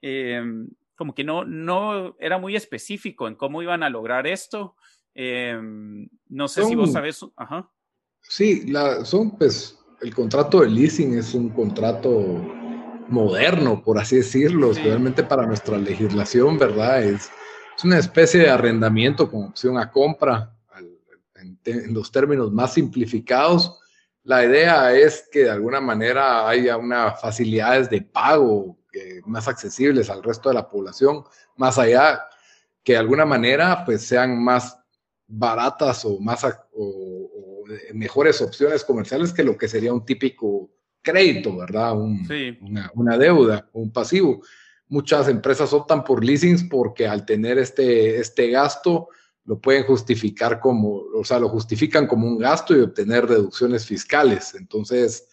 [0.00, 4.76] em, como que no, no era muy específico en cómo iban a lograr esto.
[5.14, 7.20] Em, no sé si vos sabes.
[7.36, 7.70] Ajá.
[8.22, 12.10] Sí, la, son pues el contrato de leasing es un contrato
[13.08, 17.02] moderno, por así decirlo, especialmente para nuestra legislación, ¿verdad?
[17.02, 17.30] Es,
[17.80, 20.54] es, una especie de arrendamiento con opción a compra
[21.64, 23.78] en, los términos más simplificados.
[24.22, 28.78] La idea es que de alguna manera haya unas facilidades de pago
[29.24, 31.24] más accesibles al resto de la población,
[31.56, 32.20] más allá
[32.82, 34.76] que de alguna manera pues sean más
[35.26, 37.64] baratas o más o,
[37.94, 41.96] mejores opciones comerciales que lo que sería un típico crédito, ¿verdad?
[41.96, 44.42] una, una, deuda, un pasivo.
[44.90, 49.08] Muchas empresas optan por leasings porque al tener este, este gasto
[49.44, 54.54] lo pueden justificar como, o sea, lo justifican como un gasto y obtener deducciones fiscales.
[54.54, 55.26] Entonces,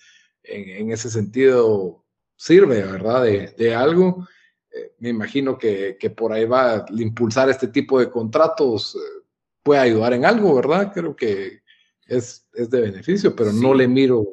[0.44, 2.06] en, en ese sentido,
[2.38, 3.24] sirve, ¿verdad?
[3.24, 4.28] De, algo.
[4.72, 9.26] Eh, me imagino que, por ahí va impulsar este tipo de contratos, eh,
[9.64, 10.94] puede ayudar en algo, ¿verdad?
[10.94, 11.62] Creo que
[12.06, 14.26] es, de beneficio, pero no le miro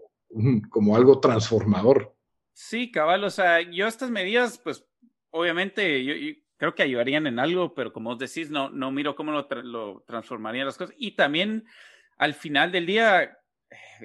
[0.68, 2.14] como algo transformador.
[2.52, 4.84] Sí, cabal, o sea, yo estas medidas, pues
[5.34, 6.14] obviamente yo,
[6.56, 10.04] creo que ayudarían en algo, pero como vos decís, no, no miro cómo lo, lo
[10.06, 10.94] transformarían las cosas.
[10.96, 11.64] Y también
[12.16, 13.36] al final del día,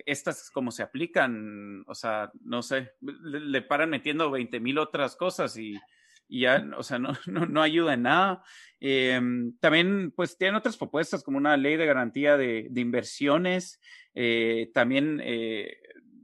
[0.06, 5.56] estas como se aplican, o sea, no sé, le, paran metiendo 20 mil otras cosas
[5.58, 5.80] y,
[6.28, 8.44] ya, o sea, no, no, ayuda en nada.
[8.80, 13.80] Em, también, pues, tienen otras propuestas como una ley de garantía de, de inversiones,
[14.16, 15.78] eh, también eh,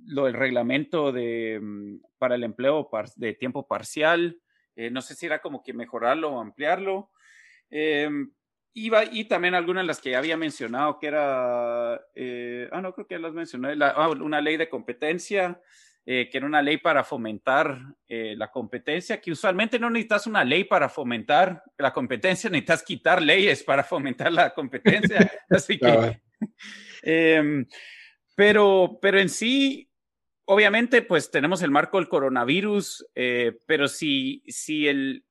[0.06, 4.40] lo del reglamento de, mm, para el empleo de tiempo parcial,
[4.76, 7.12] eh, no sé si era como que mejorarlo o ampliarlo.
[7.70, 8.32] Em,
[8.78, 12.94] Iba, y también algunas de las que ya había mencionado, que era, eh, ah, no,
[12.94, 15.62] creo que ya las mencioné, ah, una ley de competencia,
[16.06, 20.44] eh, que era una ley para fomentar eh, la competencia, que usualmente no necesitas una
[20.44, 25.32] ley para fomentar la competencia, necesitas quitar leyes para fomentar la competencia.
[25.50, 26.22] Así que,
[27.02, 27.66] em,
[28.36, 29.85] pero, pero en sí,
[30.46, 33.08] obviamente, pues tenemos el marco del coronavirus,
[33.66, 35.26] pero si, si el,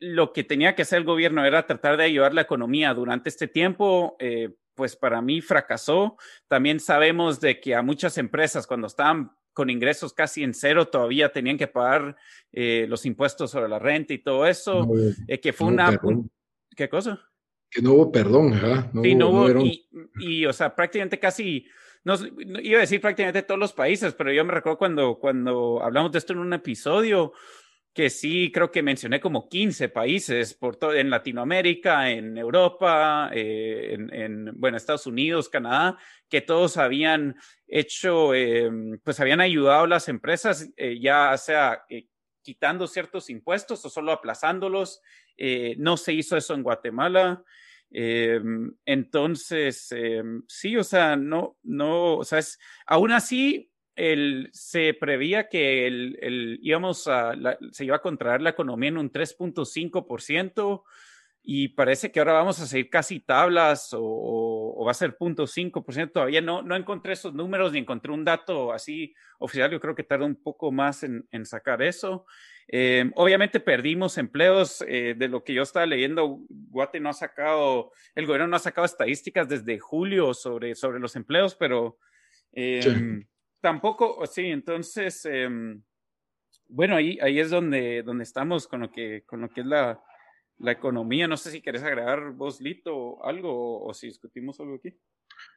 [0.00, 3.46] lo que tenía que hacer el gobierno era tratar de ayudar la economía durante este
[3.46, 6.16] tiempo, eh, pues para mí fracasó.
[6.48, 11.32] También sabemos de que a muchas empresas cuando estaban con ingresos casi en cero todavía
[11.32, 12.16] tenían que pagar
[12.50, 14.88] eh, los impuestos sobre la renta y todo eso,
[15.28, 16.00] eh, que fue una...
[16.74, 17.20] ¿Qué cosa?
[17.68, 18.90] Que no hubo perdón, ¿verdad?
[19.02, 19.62] sí, no hubo,
[20.18, 21.66] y, o sea, prácticamente casi,
[22.04, 22.14] no,
[22.62, 26.18] iba a decir prácticamente todos los países, pero yo me recuerdo cuando, cuando hablamos de
[26.18, 27.32] esto en un episodio,
[27.92, 33.96] que sí creo que mencioné como 15 países por todo, en Latinoamérica, en Europa, eh,
[34.12, 37.36] en, bueno, Estados Unidos, Canadá, que todos habían
[37.66, 38.70] hecho, eh,
[39.02, 41.84] pues habían ayudado a las empresas, eh, ya sea
[42.42, 45.02] quitando ciertos impuestos o solo aplazándolos.
[45.78, 47.42] no se hizo eso en Guatemala.
[47.90, 49.88] Entonces,
[50.46, 53.70] sí, o sea, no, no, o sea, es, aún así,
[54.52, 57.32] se prevía que el, íbamos a,
[57.72, 60.82] se iba a contraer la economía en un 3.5%
[61.42, 66.12] y parece que ahora vamos a seguir casi tablas o, va a ser 0.5%.
[66.12, 69.70] Todavía no, no encontré esos números ni encontré un dato así oficial.
[69.70, 72.26] Yo creo que tarda un poco más en, sacar eso.
[72.72, 74.84] Eh, obviamente perdimos empleos.
[74.86, 78.60] Eh, de lo que yo estaba leyendo, Guate no ha sacado, el gobierno no ha
[78.60, 81.98] sacado estadísticas desde julio sobre, sobre los empleos, pero
[82.52, 83.24] eh,
[83.60, 85.82] tampoco, sí, entonces, em,
[86.68, 90.00] bueno, ahí, ahí es donde, donde estamos con lo que, con lo que es la,
[90.58, 91.26] la economía.
[91.26, 94.96] No sé si querés agregar vos, Lito, algo o, si discutimos algo aquí.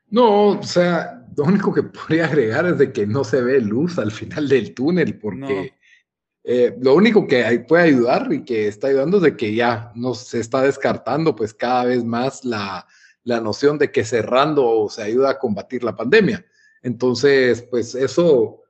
[0.08, 4.00] No, o sea, lo único que podría agregar es de que no se ve luz
[4.00, 5.74] al final del túnel, porque
[6.44, 10.14] eh, lo único que puede ayudar y que está ayudando es de que ya no
[10.14, 12.86] se está descartando pues cada vez más la,
[13.24, 16.46] la noción de que cerrando se ayuda a combatir la pandemia.
[16.82, 18.62] Entonces, pues eso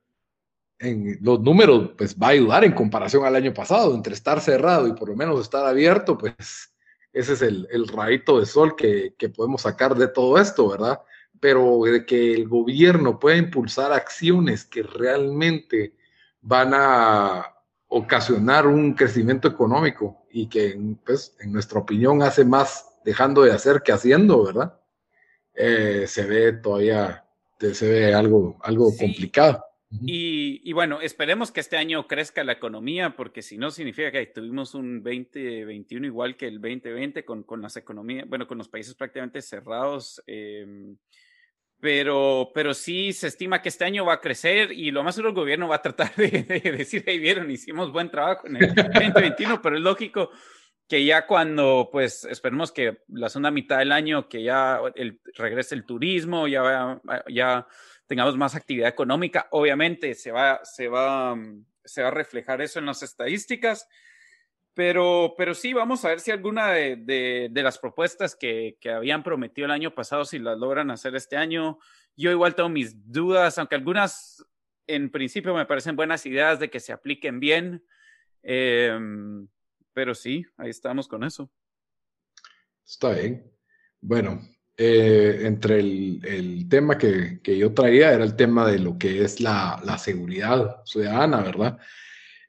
[0.78, 4.88] en los números pues va a ayudar en comparación al año pasado, entre estar cerrado
[4.88, 6.72] y por lo menos estar abierto, pues
[7.12, 11.00] ese es el, el rayito de sol que, que, podemos sacar de todo esto, ¿verdad?
[11.40, 15.96] Pero de que el gobierno pueda impulsar acciones que realmente
[16.42, 17.53] van a
[17.96, 23.82] ocasionar un crecimiento económico y que, pues, en nuestra opinión, hace más dejando de hacer
[23.84, 24.80] que haciendo, ¿verdad?
[25.54, 27.24] Eh, se ve todavía
[27.72, 29.64] se ve algo, algo complicado.
[30.02, 34.74] Y, bueno, esperemos que este año crezca la economía, porque si no significa que tuvimos
[34.74, 39.40] un 2021 igual que el 2020 con, con las economías, bueno, con los países prácticamente
[39.42, 40.22] cerrados.
[40.26, 40.98] Em,
[41.84, 45.32] pero, pero sí se estima que este año va a crecer y lo más seguro
[45.32, 46.30] el gobierno va a tratar de,
[46.78, 50.32] decir, ahí vieron, hicimos buen trabajo en el 2021, pero es lógico
[50.88, 55.76] que ya cuando, pues, esperemos que la segunda mitad del año, que ya el, regrese
[55.76, 57.68] el turismo, ya, ya
[58.08, 61.36] tengamos más actividad económica, obviamente se va, se va,
[61.84, 63.90] se va a reflejar eso en las estadísticas,
[64.74, 69.72] pero, pero sí, vamos a ver si alguna de, las propuestas que, habían prometido el
[69.72, 71.80] año pasado, si las logran hacer este año.
[72.16, 74.46] Yo igual tengo mis dudas, aunque algunas
[74.88, 77.86] en principio me parecen buenas ideas de que se apliquen bien.
[78.42, 78.98] Eh,
[79.94, 81.52] pero sí, ahí estamos con eso.
[82.86, 83.50] Está bien.
[84.02, 84.42] Bueno,
[84.76, 89.80] eh, entre el, tema que, yo traía era el tema de lo que es la,
[89.98, 91.78] seguridad ciudadana, ¿verdad?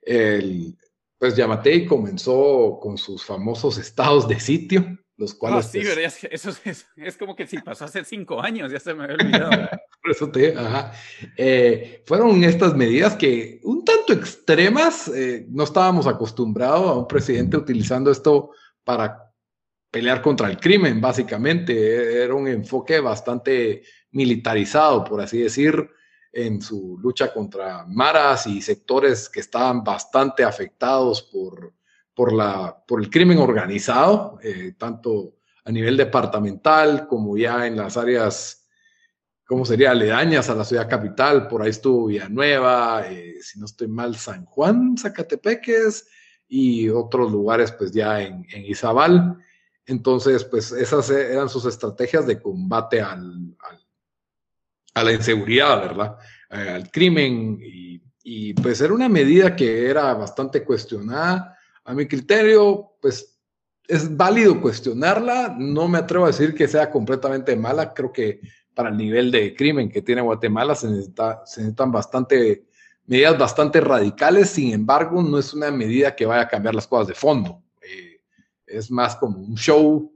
[0.00, 0.76] El,
[1.24, 5.66] pues Yamatei comenzó con sus famosos estados de sitio, los ah, cuales...
[5.68, 6.52] sí, pues eso
[6.96, 9.50] es, como que si pasó hace cinco años, ya se me había olvidado.
[10.02, 10.54] Por eso te...
[10.54, 10.92] Ajá.
[11.38, 17.56] Eh, fueron estas medidas que un tanto extremas, eh, no estábamos acostumbrados a un presidente
[17.56, 18.50] utilizando esto
[18.84, 19.32] para
[19.90, 22.22] pelear contra el crimen, básicamente.
[22.22, 25.88] Era un enfoque bastante militarizado, por así decir,
[26.34, 31.74] en su lucha contra maras y sectores que estaban bastante afectados por
[32.14, 37.96] por, la, por el crimen organizado, eh, tanto a nivel departamental como ya en las
[37.96, 38.66] áreas,
[39.46, 39.90] ¿cómo sería?
[39.90, 41.48] Aledañas a la ciudad capital.
[41.48, 46.06] Por ahí estuvo Villanueva, eh, si no estoy mal, San Juan, Zacatepeques,
[46.46, 49.38] y otros lugares pues ya en, Izabal.
[49.86, 53.56] Entonces, pues esas eran sus estrategias de combate al,
[54.94, 56.16] a la inseguridad, ¿verdad?
[56.50, 61.58] Eh, al crimen y, y, pues era una medida que era bastante cuestionada.
[61.84, 63.38] A mi criterio, pues
[63.86, 68.40] es válido cuestionarla, no me atrevo a decir que sea completamente mala, creo que
[68.72, 72.64] para el nivel de crimen que tiene Guatemala se, necesita, se necesitan bastante
[73.06, 77.08] medidas bastante radicales, sin embargo, no es una medida que vaya a cambiar las cosas
[77.08, 77.62] de fondo.
[77.82, 78.20] Eh,
[78.66, 80.13] es más como un show,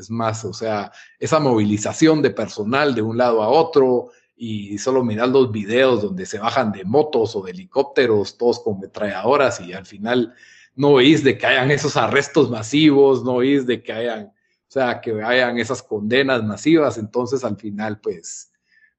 [0.00, 5.04] es más, o sea, esa movilización de personal de un lado a otro y solo
[5.04, 9.74] mirar los videos donde se bajan de motos o de helicópteros, todos con metralladoras y
[9.74, 10.34] al final
[10.74, 14.32] no veis de que hayan esos arrestos masivos, no veis de que hayan, o
[14.66, 18.50] sea, que hayan esas condenas masivas, entonces al final pues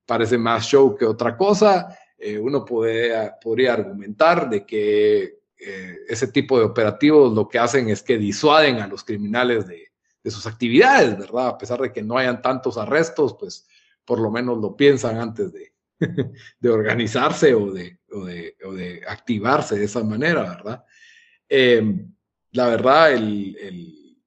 [0.05, 1.97] parece más show que otra cosa.
[2.17, 8.03] Eh, uno podría argumentar de que eh, ese tipo de operativos lo que hacen es
[8.03, 9.90] que disuaden a los criminales de,
[10.29, 11.47] sus actividades, ¿verdad?
[11.47, 13.67] A pesar de que no hayan tantos arrestos, pues
[14.05, 15.73] por lo menos lo piensan antes de,
[16.59, 20.83] de organizarse o de, o de, activarse de esa manera, ¿verdad?
[21.47, 22.13] Em,
[22.51, 24.17] la verdad, el,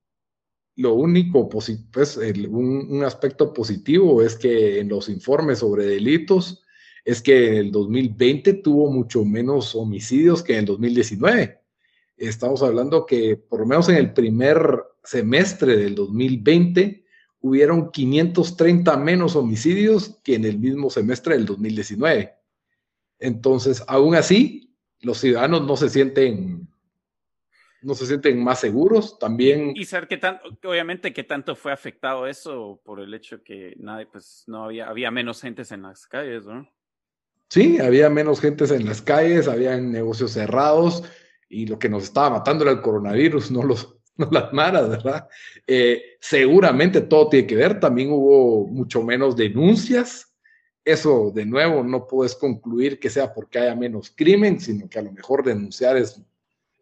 [0.77, 6.65] lo único, pues, un, un, aspecto positivo es que en los informes sobre delitos,
[7.05, 11.61] es que en el 2020 tuvo mucho menos homicidios que en el 2019.
[12.17, 17.05] Estamos hablando que por lo menos en el primer semestre del 2020
[17.41, 22.35] hubieron 530 menos homicidios que en el mismo semestre del 2019.
[23.19, 26.69] Entonces, aún así, los ciudadanos no se sienten
[27.85, 29.73] no se sienten más seguros también.
[29.77, 30.09] Y saber
[30.65, 35.11] obviamente que tanto fue afectado eso por el hecho que nadie, pues no había, había
[35.11, 36.67] menos gentes en las calles, ¿no?
[37.51, 41.05] Sí, había menos gentes en las calles, había negocios cerrados
[41.49, 43.99] y lo que nos estaba matando era el coronavirus, no, los,
[44.31, 45.29] las maras, ¿verdad?
[45.67, 50.33] Eh, seguramente todo tiene que ver, también hubo mucho menos denuncias.
[50.85, 55.03] Eso, de nuevo, no puedes concluir que sea porque haya menos crimen, sino que a
[55.03, 56.21] lo mejor denunciar es,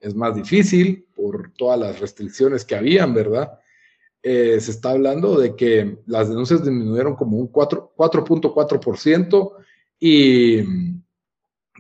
[0.00, 3.60] es más difícil por todas las restricciones que habían, ¿verdad?
[4.24, 9.52] Eh, se está hablando de que las denuncias disminuyeron como un 4.4%
[9.98, 10.60] y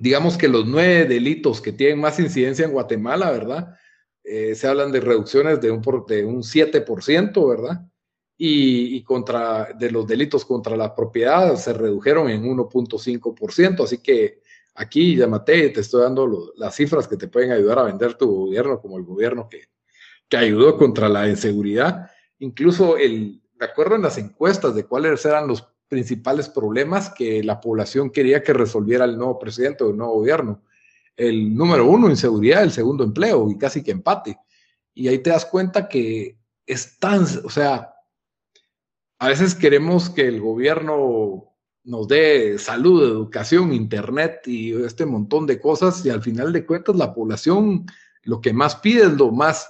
[0.00, 3.76] digamos que los nueve delitos que tienen más incidencia en Guatemala, ¿verdad?
[4.24, 7.86] Eh, se hablan de reducciones de un, de un 7%, ¿verdad?
[8.36, 14.40] Y, contra, de los delitos contra la propiedad se redujeron en 1.5%, así que
[14.74, 18.80] aquí, llámate, te estoy dando las cifras que te pueden ayudar a vender tu gobierno
[18.80, 19.68] como el gobierno que,
[20.28, 22.10] que ayudó contra la inseguridad.
[22.40, 28.10] Incluso el, acuerdo en las encuestas de cuáles eran los principales problemas que la población
[28.10, 30.62] quería que resolviera el nuevo presidente o el nuevo gobierno.
[31.16, 34.38] El número uno, inseguridad, el segundo, empleo, y casi que empate.
[34.94, 37.94] Y ahí te das cuenta que es tan, o sea,
[39.18, 45.60] a veces queremos que el gobierno nos dé salud, educación, internet y este montón de
[45.60, 47.86] cosas, y al final de cuentas la población
[48.22, 49.68] lo que más pide es lo más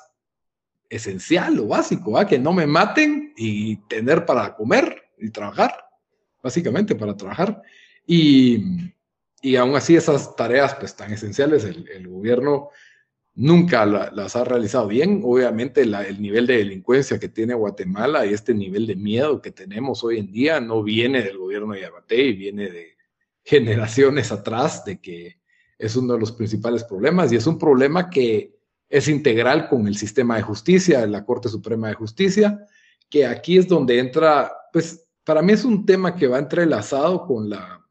[0.91, 5.73] esencial, lo básico, que no me maten y tener para comer y trabajar
[6.43, 7.63] básicamente, para trabajar.
[8.07, 8.93] Y,
[9.43, 12.71] y aún así esas tareas pues tan esenciales el, gobierno
[13.35, 15.23] nunca las ha realizado bien.
[15.25, 20.05] Obviamente el nivel de delincuencia que tiene Guatemala y este nivel de miedo que tenemos
[20.05, 22.97] hoy en día no viene del gobierno de y viene de
[23.43, 25.41] generaciones atrás de que
[25.77, 28.57] es uno de los principales problemas y es un problema que
[28.89, 32.65] es integral con el sistema de justicia, la Corte Suprema de Justicia,
[33.11, 37.49] que aquí es donde entra pues para mí es un tema que va entrelazado con
[37.51, 37.82] la,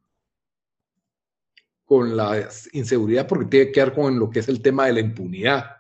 [1.91, 5.01] con la inseguridad porque tiene que ver con lo que es el tema de la
[5.01, 5.71] impunidad.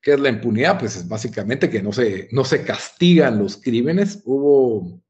[0.00, 0.80] ¿Qué es la impunidad?
[0.80, 4.20] Pues es básicamente que no se, no se castigan los crímenes.
[4.24, 5.00] Hubo,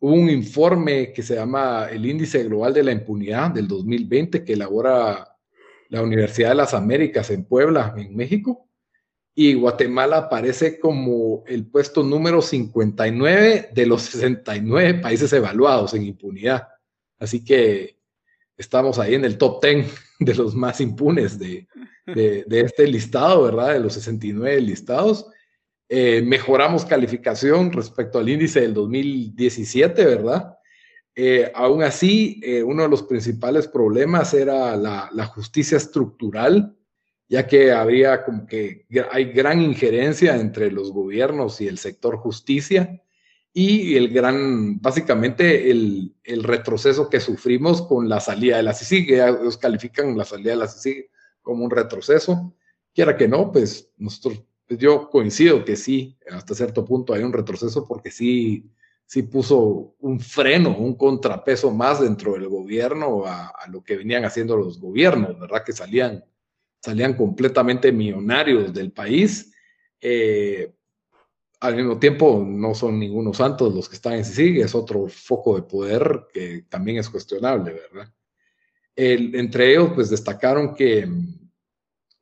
[0.00, 4.54] hubo un informe que se llama el Índice Global de la Impunidad del 2020 que
[4.54, 5.28] elabora
[5.90, 8.68] la Universidad de las Américas en Puebla, en México
[9.32, 16.66] y Guatemala aparece como el puesto número 59 de los 69 países evaluados en impunidad.
[17.16, 17.99] Así que
[18.60, 19.86] estamos ahí en el top 10
[20.20, 21.66] de los más impunes de,
[22.06, 23.72] este listado, ¿verdad?
[23.72, 25.26] De los 69 listados.
[25.88, 30.56] Eh, mejoramos calificación respecto al índice del 2017, ¿verdad?
[31.14, 36.76] Eh, aún así, eh, uno de los principales problemas era la, justicia estructural
[37.28, 43.00] ya que habría como que hay gran injerencia entre los gobiernos y el sector justicia
[43.52, 49.58] y el gran, básicamente el, retroceso que sufrimos con la salida de la CICIG, ellos
[49.58, 51.10] califican la salida de la CICIG
[51.42, 52.54] como un retroceso.
[52.94, 57.32] quiera que no, pues nosotros, pues, yo coincido que sí, hasta cierto punto hay un
[57.32, 58.70] retroceso porque sí,
[59.04, 64.56] sí puso un freno, un contrapeso más dentro del gobierno a, lo que venían haciendo
[64.56, 65.64] los gobiernos, ¿verdad?
[65.64, 66.24] Que salían,
[66.80, 69.52] salían completamente millonarios del país.
[70.00, 70.72] Eh,
[71.60, 75.56] al mismo tiempo, no son ningunos santos los que están en sí, es otro foco
[75.56, 78.12] de poder que también es cuestionable, ¿verdad?
[78.96, 81.08] entre ellos, pues destacaron que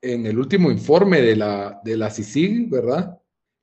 [0.01, 3.19] en el último informe de la, de la CICIG, ¿verdad?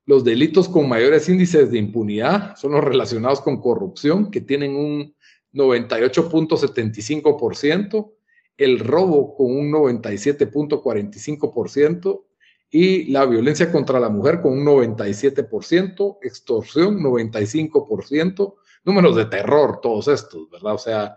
[0.06, 5.16] Los delitos con mayores índices de impunidad son los relacionados con corrupción, que tienen un
[5.54, 8.12] 98.75%,
[8.58, 12.26] el robo con un 97.45%
[12.70, 20.08] y la violencia contra la mujer con un 97%, extorsión 95%, números de terror todos
[20.08, 20.74] estos, ¿verdad?
[20.74, 21.16] O sea,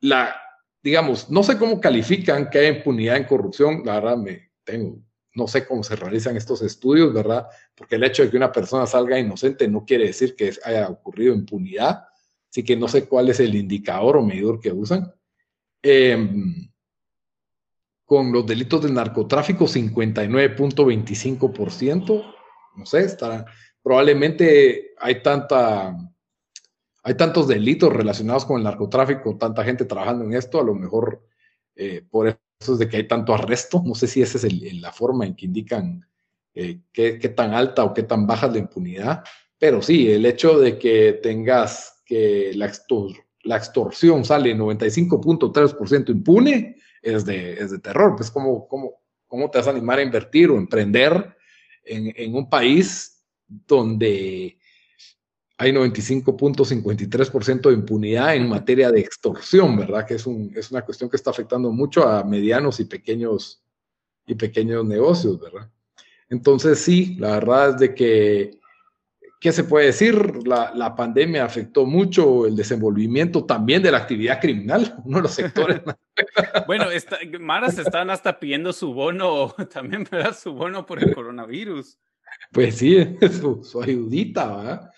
[0.00, 0.34] la,
[0.82, 5.02] digamos, no sé cómo califican que hay impunidad en corrupción, la verdad me tengo,
[5.34, 7.46] no sé cómo se realizan estos estudios, ¿verdad?
[7.74, 11.34] Porque el hecho de que una persona salga inocente no quiere decir que haya ocurrido
[11.34, 12.04] impunidad,
[12.50, 15.12] así que no sé cuál es el indicador o medidor que usan.
[15.82, 16.70] Em,
[18.06, 22.34] con los delitos de narcotráfico, 59.25%,
[22.76, 23.44] no sé, está,
[23.82, 25.94] probablemente hay tanta
[27.02, 31.24] hay tantos delitos relacionados con el narcotráfico, tanta gente trabajando en esto, a lo mejor
[31.76, 33.80] eh, por eso es de que hay tanto arresto.
[33.84, 36.04] No sé si esa es la forma en que indican
[36.52, 39.22] eh, qué, tan alta o qué tan baja es la impunidad,
[39.56, 42.72] pero sí, el hecho de que tengas que la,
[43.44, 46.75] la extorsión sale 95.3% impune
[47.14, 48.14] es de, es de terror.
[48.16, 51.36] Pues, ¿cómo, cómo, ¿cómo te vas a animar a invertir o emprender
[51.84, 54.58] en, en un país donde
[55.58, 60.06] hay 95.53% de impunidad en materia de extorsión, ¿verdad?
[60.06, 63.62] Que es, un, es una cuestión que está afectando mucho a medianos y pequeños,
[64.26, 65.70] y pequeños negocios, ¿verdad?
[66.28, 68.60] Entonces, sí, la verdad es de que,
[69.40, 70.46] ¿qué se puede decir?
[70.46, 75.32] La, la pandemia afectó mucho el desenvolvimiento también de la actividad criminal, uno de los
[75.32, 75.80] sectores.
[76.66, 80.36] bueno, está, Maras están hasta pidiendo su bono, también, ¿verdad?
[80.36, 81.98] Su bono por el coronavirus.
[82.52, 84.90] Pues sí, su, su ayudita, ¿verdad?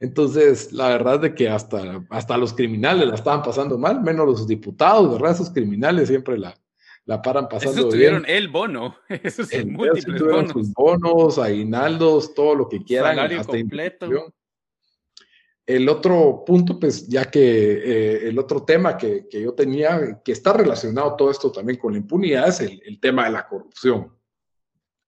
[0.00, 4.26] Entonces, la verdad es de que hasta, hasta los criminales la estaban pasando mal, menos
[4.26, 5.32] los diputados, ¿verdad?
[5.32, 6.54] Esos criminales siempre la,
[7.06, 10.52] la paran pasando Esos tuvieron el bono, esos son múltiples bonos.
[10.52, 13.16] Sus bonos, aguinaldos, todo lo que quieran.
[13.16, 14.34] Salario completo.
[15.66, 20.32] El otro punto, pues ya que eh, el otro tema que, que, yo tenía, que
[20.32, 24.14] está relacionado todo esto también con la impunidad, es el, el tema de la corrupción.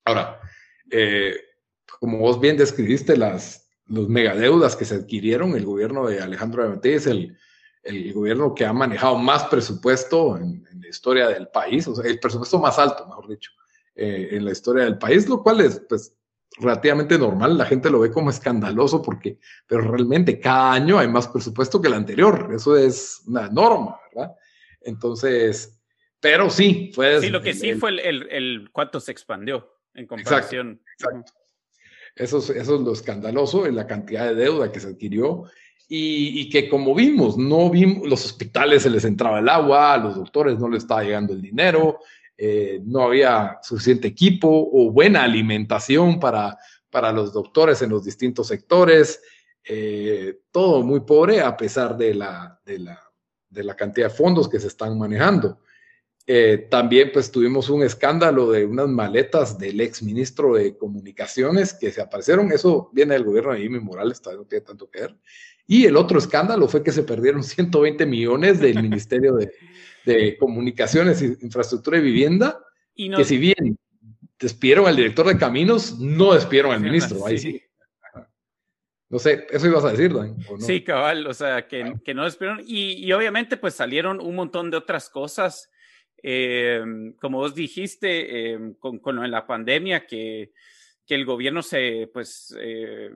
[0.04, 0.40] Ahora,
[0.90, 1.34] eh,
[2.00, 7.06] como vos bien describiste, las los megadeudas que se adquirieron, el gobierno de Alejandro es
[7.06, 7.38] el,
[7.86, 12.20] el gobierno que ha manejado más presupuesto en, la historia del país, o sea, el
[12.20, 13.50] presupuesto más alto, mejor dicho,
[13.94, 16.14] eh, en la historia del país, lo cual es pues
[16.58, 21.26] relativamente normal, la gente lo ve como escandaloso porque, pero realmente cada año hay más
[21.28, 24.36] presupuesto que el anterior, eso es una norma, ¿verdad?
[24.80, 25.76] Entonces,
[26.20, 27.20] pero sí, fue...
[27.20, 30.80] Sí, lo que sí fue el, el, el cuánto se expandió en comparación.
[30.98, 31.32] Exacto.
[32.14, 35.44] Eso, es, eso es lo escandaloso en la cantidad de deuda que se adquirió
[35.88, 40.16] y, que como vimos, no vimos, los hospitales se les entraba el agua, a los
[40.16, 42.00] doctores no les estaba llegando el dinero,
[42.36, 46.58] eh, no había suficiente equipo o buena alimentación para,
[46.90, 49.22] para los doctores en los distintos sectores,
[49.64, 53.00] eh, todo muy pobre a pesar de la, de la,
[53.48, 55.60] de la cantidad de fondos que se están manejando.
[56.28, 61.92] Eh, también pues tuvimos un escándalo de unas maletas del ex ministro de Comunicaciones que
[61.92, 62.50] se aparecieron.
[62.50, 65.16] Eso viene del gobierno de Jimmy Morales, no tiene tanto que ver.
[65.68, 69.52] Y el otro escándalo fue que se perdieron 120 millones del Ministerio de,
[70.04, 72.60] de Comunicaciones, Infraestructura y Vivienda,
[72.94, 73.78] que si bien
[74.38, 77.24] despidieron al director de caminos, no despidieron al ministro.
[77.24, 77.62] Ahí sí.
[79.08, 80.36] No sé, eso ibas a decir, Dan.
[80.58, 82.60] Sí, cabal, o sea, que, que no despidieron.
[82.66, 85.70] Y, y, obviamente, pues salieron un montón de otras cosas
[86.28, 86.82] eh,
[87.20, 90.50] como vos dijiste, eh, con, con, la pandemia, que,
[91.06, 93.12] que el gobierno se, pues, eh,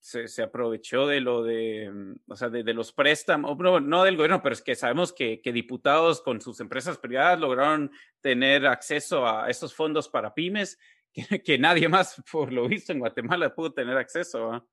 [0.00, 4.54] se, aprovechó de lo de, o sea, de, los préstamos, no, no, del gobierno, pero
[4.54, 9.72] es que sabemos que, que, diputados con sus empresas privadas lograron tener acceso a esos
[9.72, 10.76] fondos para pymes
[11.12, 14.68] que, que nadie más, por lo visto, en Guatemala pudo tener acceso.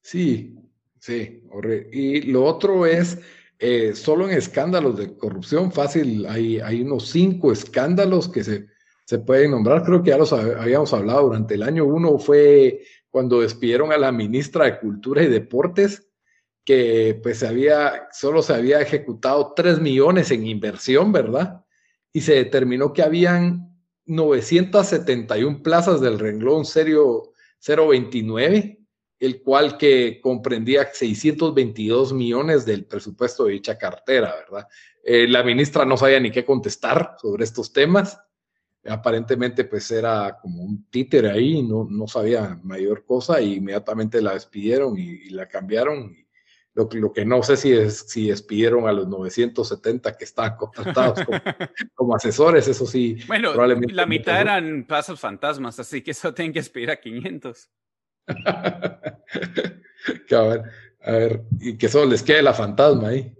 [0.00, 0.56] Sí,
[0.98, 1.42] sí.
[1.92, 3.20] Y lo otro es
[3.58, 8.66] eh, solo en escándalos de corrupción fácil hay, unos cinco escándalos que se,
[9.04, 9.82] se pueden nombrar.
[9.82, 11.84] Creo que ya los habíamos hablado durante el año.
[11.84, 16.08] Uno fue cuando despidieron a la ministra de Cultura y Deportes,
[16.64, 21.64] que pues había, solo se había ejecutado tres millones en inversión, ¿verdad?
[22.12, 23.74] Y se determinó que habían
[24.06, 27.32] 971 plazas del renglón serio
[27.66, 28.78] 029,
[29.20, 34.68] el cual que comprendía 622 millones del presupuesto de dicha cartera, ¿verdad?
[35.02, 38.20] Eh, la ministra no sabía ni qué contestar sobre estos temas.
[38.86, 44.34] Aparentemente, pues era como un títere ahí, no, no sabía mayor cosa, y inmediatamente la
[44.34, 46.16] despidieron y, la cambiaron.
[46.74, 51.18] Lo, que no sé si es si despidieron a los 970 que estaban contratados
[51.96, 53.16] como, asesores, eso sí.
[53.26, 57.68] Bueno, probablemente la mitad eran pasos fantasmas, así que eso tienen que despedir a 500.
[60.30, 60.62] ver,
[61.02, 63.34] a ver, y que solo les quede la fantasma ahí.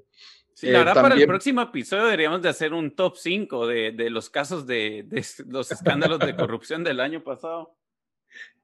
[0.55, 3.93] Sí, la eh, verdad, para el próximo episodio deberíamos de hacer un top 5 de,
[3.93, 7.77] de los casos de, de, los escándalos de corrupción del año pasado.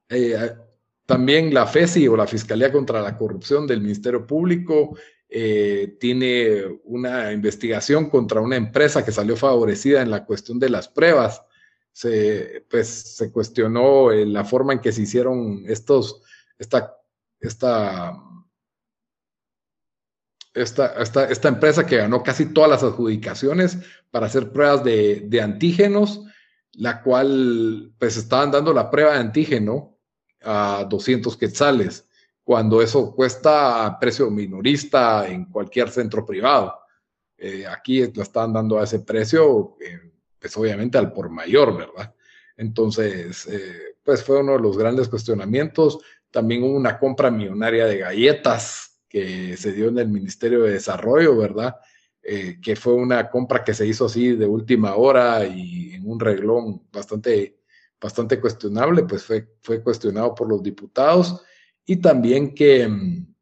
[0.09, 0.35] Eh,
[1.05, 4.97] también la FESI o la Fiscalía contra la Corrupción del Ministerio Público
[5.29, 10.87] eh, tiene una investigación contra una empresa que salió favorecida en la cuestión de las
[10.87, 11.43] pruebas.
[11.95, 16.21] Se, pues, se cuestionó eh, la forma en que se hicieron estos,
[16.59, 16.93] esta,
[17.39, 18.21] esta,
[20.53, 23.77] esta, esta, empresa que ganó casi todas las adjudicaciones
[24.11, 26.21] para hacer pruebas de, de antígenos,
[26.73, 29.97] la cual pues estaban dando la prueba de antígeno
[30.41, 32.09] a 200 quetzales,
[32.43, 36.77] cuando eso cuesta a precio minorista en cualquier centro privado.
[37.37, 40.11] Eh, aquí lo están dando a ese precio, eh,
[40.45, 42.13] pues obviamente al por mayor, ¿verdad?
[42.55, 45.97] Entonces, eh, pues fue uno de los grandes cuestionamientos.
[46.29, 51.35] También hubo una compra millonaria de galletas que se dio en el Ministerio de Desarrollo,
[51.37, 51.75] ¿verdad?
[52.63, 56.81] que fue una compra que se hizo así de última hora y en un reglón
[56.91, 57.59] bastante
[58.01, 61.41] bastante cuestionable, pues fue, fue cuestionado por los diputados
[61.85, 63.33] y también que mm,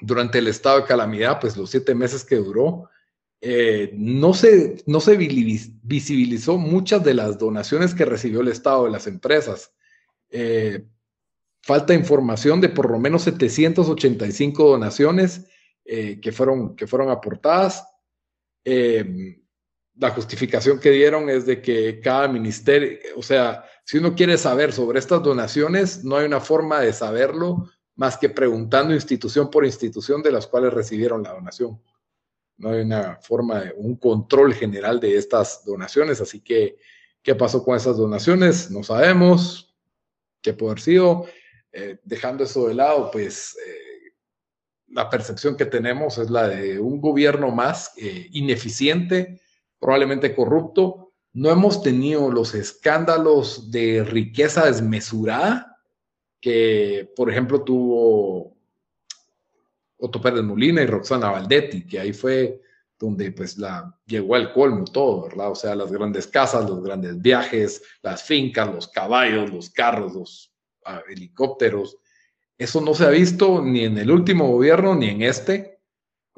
[0.00, 2.88] durante el estado de calamidad, pues los siete meses que duró,
[3.40, 8.90] eh, no, se, no se visibilizó muchas de las donaciones que recibió el Estado de
[8.90, 9.72] las empresas.
[10.30, 10.84] Eh,
[11.62, 15.46] falta información de por lo menos 785 donaciones
[15.84, 17.84] eh, que, fueron, que fueron aportadas
[19.98, 24.72] la justificación que dieron es de que cada ministerio, o sea, si uno quiere saber
[24.72, 30.22] sobre estas donaciones, no hay una forma de saberlo más que preguntando institución por institución
[30.22, 31.80] de las cuales recibieron la donación.
[32.58, 36.76] No hay una forma de un control general de estas donaciones, así que,
[37.22, 38.70] ¿qué pasó con esas donaciones?
[38.70, 39.74] No sabemos
[40.42, 41.26] qué puede haber sido.
[41.72, 44.12] Eh, dejando eso de lado, pues eh,
[44.88, 49.40] la percepción que tenemos es la de un gobierno más eh, ineficiente,
[49.78, 51.12] probablemente corrupto.
[51.32, 55.78] No hemos tenido los escándalos de riqueza desmesurada
[56.40, 58.57] que, por ejemplo, tuvo
[59.98, 62.60] Otto Pérez Molina y Roxana Valdetti, que ahí fue
[62.98, 65.50] donde pues la llegó al colmo todo, ¿verdad?
[65.50, 70.52] O sea, las grandes casas, los grandes viajes, las fincas, los caballos, los carros, los
[70.84, 71.98] ah, helicópteros.
[72.56, 75.78] Eso no se ha visto ni en el último gobierno ni en este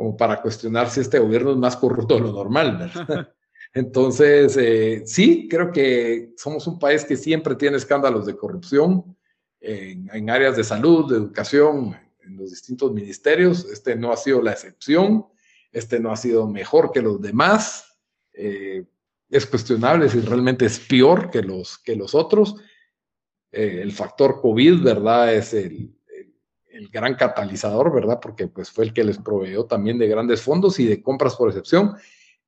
[0.00, 3.28] como para cuestionar si este gobierno es más corrupto de lo normal, ¿verdad?
[3.74, 9.14] Entonces, eh, sí, creo que somos un país que siempre tiene escándalos de corrupción
[9.60, 11.94] en, áreas de salud, de educación,
[12.30, 13.64] en los distintos ministerios.
[13.66, 15.26] Este no ha sido la excepción,
[15.72, 17.98] este no ha sido mejor que los demás.
[18.32, 18.84] Eh,
[19.28, 22.56] es cuestionable si realmente es peor que los, que los otros.
[23.52, 25.34] Eh, el factor COVID, ¿verdad?
[25.34, 25.94] Es el,
[26.66, 28.18] el gran catalizador, ¿verdad?
[28.20, 31.48] Porque pues fue el que les proveyó también de grandes fondos y de compras por
[31.48, 31.96] excepción.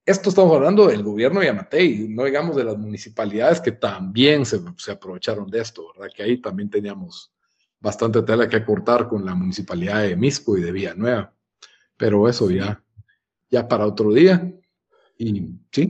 [0.04, 4.60] Esto estamos hablando del gobierno de Yamatei, no digamos de las municipalidades que también se,
[4.90, 6.12] aprovecharon de esto, ¿verdad?
[6.14, 7.31] Que ahí también teníamos
[7.82, 11.34] bastante tela que cortar con la municipalidad de Misco y de Villanueva.
[11.96, 12.82] Pero eso ya,
[13.50, 14.50] ya para otro día.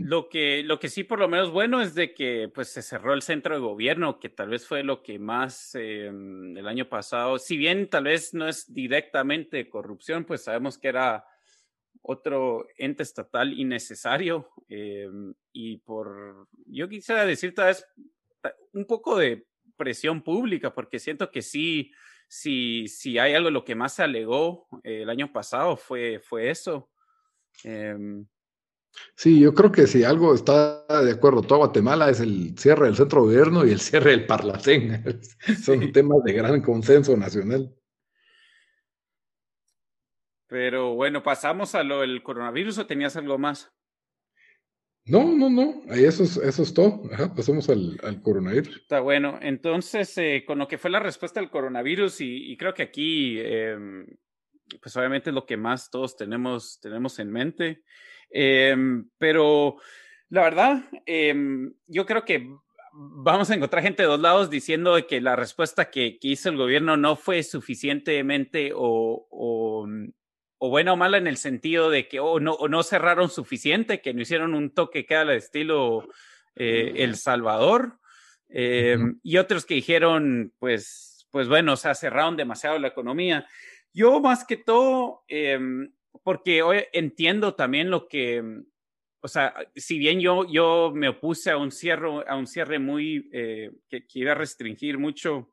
[0.05, 3.15] Lo que, lo que sí, por lo menos bueno, es de que pues se cerró
[3.15, 7.39] el centro de gobierno, que tal vez fue lo que más eh, el año pasado,
[7.39, 11.25] si bien tal vez no es directamente corrupción, pues sabemos que era
[12.03, 14.49] otro ente estatal innecesario.
[14.69, 15.09] Eh,
[15.53, 17.87] y por, yo quisiera decir tal vez
[18.73, 19.47] un poco de
[19.83, 21.91] presión pública, porque siento que sí,
[22.29, 26.51] sí, sí hay algo, lo que más se alegó eh, el año pasado fue, fue
[26.51, 26.89] eso.
[27.65, 28.25] Em,
[29.15, 32.97] Sí, yo creo que si algo está de acuerdo todo Guatemala es el cierre del
[32.97, 35.21] centro de gobierno y el cierre del Parlacén.
[35.65, 37.75] Son temas de gran consenso nacional.
[40.47, 43.73] Pero bueno, pasamos a lo del coronavirus o tenías algo más?
[45.05, 47.03] No, no, no, eso es, eso es todo.
[47.35, 48.77] pasamos al, coronavirus.
[48.77, 49.39] Está bueno.
[49.43, 54.07] Entonces, eh, con lo que fue la respuesta al coronavirus, y, creo que aquí, em,
[54.81, 57.83] pues obviamente es lo que más todos tenemos, tenemos en mente.
[58.31, 59.77] Em, pero
[60.29, 62.49] la verdad, em, yo creo que
[62.93, 66.97] vamos a encontrar gente de dos lados diciendo que la respuesta que, hizo el gobierno
[66.97, 69.89] no fue suficientemente o, o,
[70.69, 74.23] buena o mala en el sentido de que o no, no cerraron suficiente, que no
[74.23, 76.09] hicieron un toque que al estilo
[76.55, 77.99] eh, El Salvador.
[78.49, 83.47] Eh, y otros que dijeron, pues, pues bueno, o sea, cerraron demasiado la economía.
[83.93, 85.93] Yo más que todo, em,
[86.23, 88.43] porque hoy entiendo también lo que,
[89.21, 93.29] o sea, si bien yo, yo me opuse a un cierre, a un cierre muy,
[93.33, 95.51] eh, que, iba a restringir mucho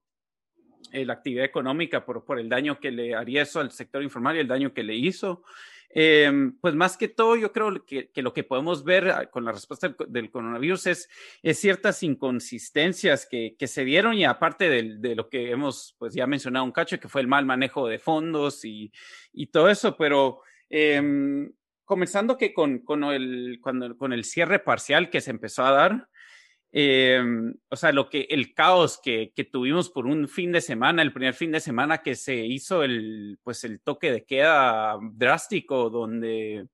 [0.91, 4.36] eh, la actividad económica por, por el daño que le haría eso al sector informal
[4.36, 5.43] y el daño que le hizo,
[5.89, 9.45] em, pues más que todo, yo creo que, que, lo que podemos ver ah, con
[9.45, 11.09] la respuesta del, coronavirus es,
[11.41, 16.13] es, ciertas inconsistencias que, que se dieron y aparte de, de, lo que hemos pues
[16.13, 18.91] ya mencionado un cacho, que fue el mal manejo de fondos y,
[19.34, 21.49] y todo eso, pero eh,
[21.89, 26.07] comenzando que con, con, el, cuando, con el cierre parcial que se empezó a dar,
[26.72, 27.22] eh,
[27.70, 31.13] o sea, lo que el caos que, que, tuvimos por un fin de semana, el
[31.13, 36.67] primer fin de semana que se hizo el, pues el toque de queda drástico, donde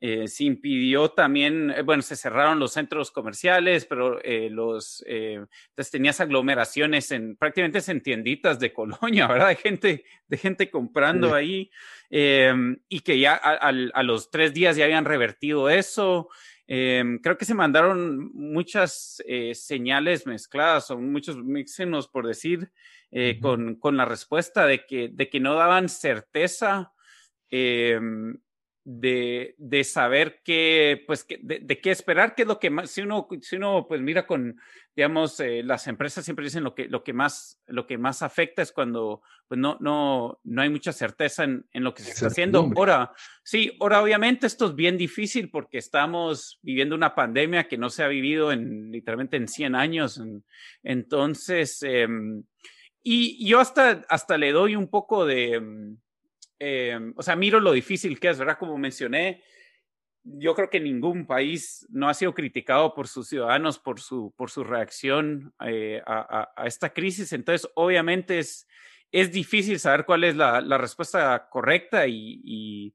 [0.00, 5.90] eh, se impidió también, eh, bueno, se cerraron los centros comerciales, pero eh, los, entonces
[5.90, 9.48] tenías aglomeraciones en prácticamente en tienditas de colonia, ¿verdad?
[9.48, 11.70] De gente, de gente comprando ahí
[12.10, 16.28] y que ya a, los tres días ya habían revertido eso.
[16.68, 19.22] Creo que se mandaron muchas
[19.54, 22.70] señales mezcladas o muchos mixenos, por decir,
[23.40, 26.92] con, con, la respuesta de que, de que no daban certeza
[28.90, 33.28] de, de saber qué, pues, de, qué esperar, qué es lo que más, si uno,
[33.42, 34.58] si uno pues mira con,
[34.96, 38.62] digamos, eh, las empresas siempre dicen lo que, lo que más, lo que más afecta
[38.62, 42.28] es cuando, pues no, no, no hay mucha certeza en, en lo que se está
[42.28, 42.66] haciendo.
[42.76, 43.12] Ahora,
[43.42, 48.04] sí, ahora obviamente esto es bien difícil porque estamos viviendo una pandemia que no se
[48.04, 50.18] ha vivido en, literalmente en 100 años.
[50.82, 52.42] entonces, em,
[53.02, 55.60] y yo hasta, hasta le doy un poco de,
[56.58, 58.58] Em, o sea, miro lo difícil que es, ¿verdad?
[58.58, 59.42] Como mencioné,
[60.24, 64.50] yo creo que ningún país no ha sido criticado por sus ciudadanos por su, por
[64.50, 67.32] su reacción eh, a, esta crisis.
[67.32, 68.66] Entonces, obviamente es,
[69.12, 72.92] es difícil saber cuál es la, la respuesta correcta y,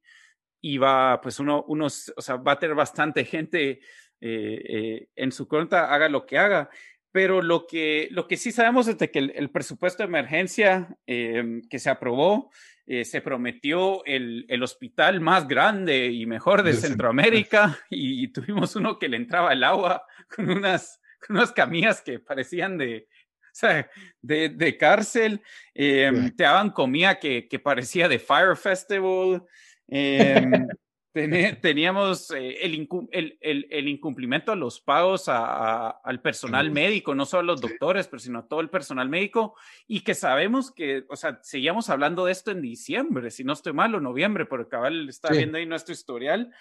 [0.61, 3.79] y, va, pues uno, uno, o sea, va a tener bastante gente
[4.21, 6.69] eh, eh, en su cuenta, haga lo que haga.
[7.11, 11.61] Pero lo que, lo que sí sabemos es de que el, presupuesto de emergencia em,
[11.69, 12.49] que se aprobó
[12.85, 18.99] eh, se prometió el, el, hospital más grande y mejor de Centroamérica y, tuvimos uno
[18.99, 23.89] que le entraba el agua con unas, con unas camillas que parecían de, o sea,
[24.21, 25.41] de, de, cárcel.
[25.73, 29.43] Em, te daban comida que, que, parecía de Fire Festival.
[29.87, 30.41] Eh,
[31.13, 37.53] teníamos eh, el, el, el, incumplimiento a los pagos al personal médico, no solo a
[37.53, 39.55] los doctores, pero sino a todo el personal médico,
[39.87, 43.73] y que sabemos que, o sea, seguíamos hablando de esto en diciembre, si no estoy
[43.73, 46.51] mal, o noviembre, porque cabal está viendo ahí nuestro historial.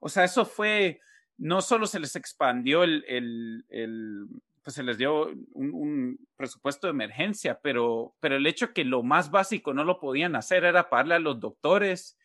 [0.00, 1.00] O sea, eso fue,
[1.38, 4.26] no solo se les expandió el, el
[4.62, 9.02] pues se les dio un, un, presupuesto de emergencia, pero, pero el hecho que lo
[9.02, 12.16] más básico no lo podían hacer era pagarle a los doctores,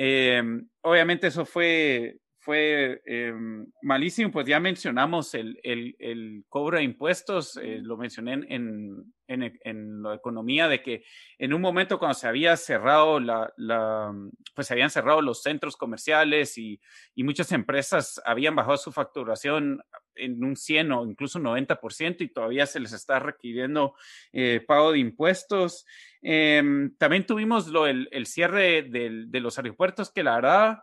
[0.00, 0.42] eh,
[0.82, 3.34] obviamente eso fue, fue eh,
[3.82, 9.58] malísimo, pues ya mencionamos el, el, el cobro de impuestos, eh, lo mencioné en, en,
[9.64, 11.04] en, la economía, de que
[11.38, 14.14] en un momento cuando se había cerrado la, la
[14.54, 16.80] pues se habían cerrado los centros comerciales y,
[17.14, 19.80] y, muchas empresas habían bajado su facturación
[20.14, 23.94] en un 100 o incluso 90% y todavía se les está requiriendo
[24.32, 25.86] eh, pago de impuestos.
[26.22, 26.62] Eh,
[26.98, 30.78] también tuvimos lo, el, el cierre del, de los aeropuertos, que la verdad,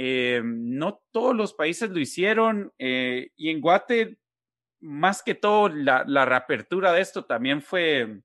[0.00, 4.18] eh, no todos los países lo hicieron eh, y en Guate,
[4.78, 8.20] más que todo, la, la reapertura de esto también fue,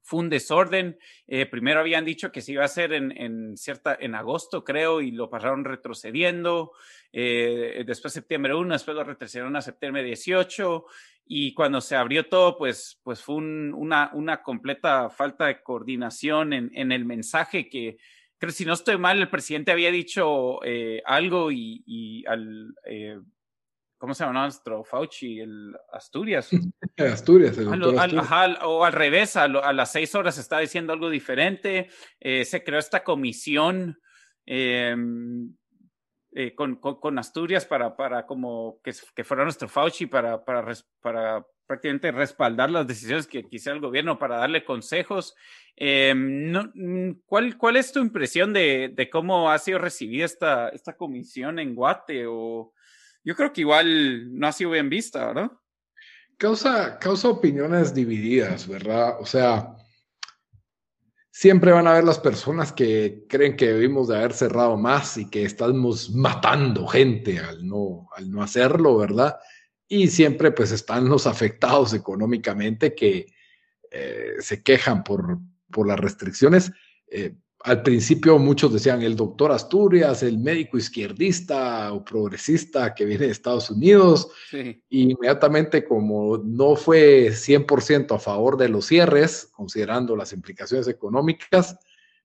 [0.00, 0.98] fue un desorden.
[1.26, 5.02] Eh, primero habían dicho que se iba a hacer en, en, cierta, en agosto, creo,
[5.02, 6.72] y lo pasaron retrocediendo.
[7.12, 10.86] Eh, después septiembre 1, después lo retrocedieron a septiembre 18.
[11.26, 16.54] Y cuando se abrió todo, pues, pues fue un, una, una completa falta de coordinación
[16.54, 17.98] en, en el mensaje que,
[18.38, 23.18] creo, si no estoy mal, el presidente había dicho eh, algo y, y al eh,
[23.98, 25.40] ¿cómo se llama nuestro Fauci?
[25.40, 26.50] El Asturias.
[26.96, 27.82] Asturias, el
[28.62, 31.88] o al revés, a, las seis horas está diciendo algo diferente.
[32.20, 33.98] Eh, se creó esta comisión
[36.56, 42.10] con, con, Asturias para, para como que, que fuera nuestro Fauci para, para, para prácticamente
[42.10, 45.36] respaldar las decisiones que quisiera el gobierno para darle consejos.
[45.76, 46.72] Em, no,
[47.26, 51.76] ¿cuál, ¿Cuál es tu impresión de, de, cómo ha sido recibida esta, esta comisión en
[51.76, 52.26] Guate?
[52.26, 52.72] O,
[53.22, 55.52] yo creo que igual no ha sido bien vista, ¿verdad?
[56.38, 59.20] causa, causa opiniones divididas, ¿verdad?
[59.20, 59.76] O sea,
[61.30, 65.28] siempre van a haber las personas que creen que debimos de haber cerrado más y
[65.28, 69.36] que estamos matando gente al no, al no hacerlo, ¿verdad?
[69.88, 73.26] Y siempre pues están los afectados económicamente que
[73.90, 75.38] eh, se quejan por,
[75.70, 76.70] por las restricciones.
[77.06, 77.34] Eh,
[77.64, 83.32] al principio muchos decían el doctor Asturias, el médico izquierdista o progresista que viene de
[83.32, 84.30] Estados Unidos.
[84.52, 91.76] Y inmediatamente como no fue 100% a favor de los cierres, considerando las implicaciones económicas,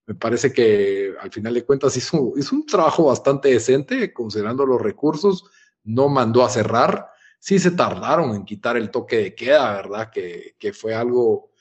[0.05, 4.82] me parece que al final de cuentas hizo, hizo un trabajo bastante decente, considerando los
[4.82, 5.45] recursos,
[5.84, 7.07] no mandó a cerrar.
[7.44, 10.10] Sí se tardaron en quitar el toque de queda, ¿verdad?
[10.10, 11.52] Que, que fue algo,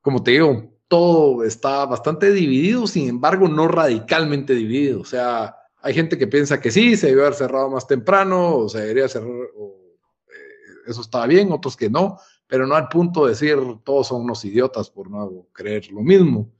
[0.00, 5.02] como te digo, todo está bastante dividido, sin embargo, no radicalmente dividido.
[5.02, 8.68] O sea, hay gente que piensa que sí, se debió haber cerrado más temprano, o
[8.70, 9.98] se debería cerrar, o,
[10.28, 14.22] eh, eso estaba bien, otros que no, pero no al punto de decir todos son
[14.22, 16.50] unos idiotas por no creer lo mismo.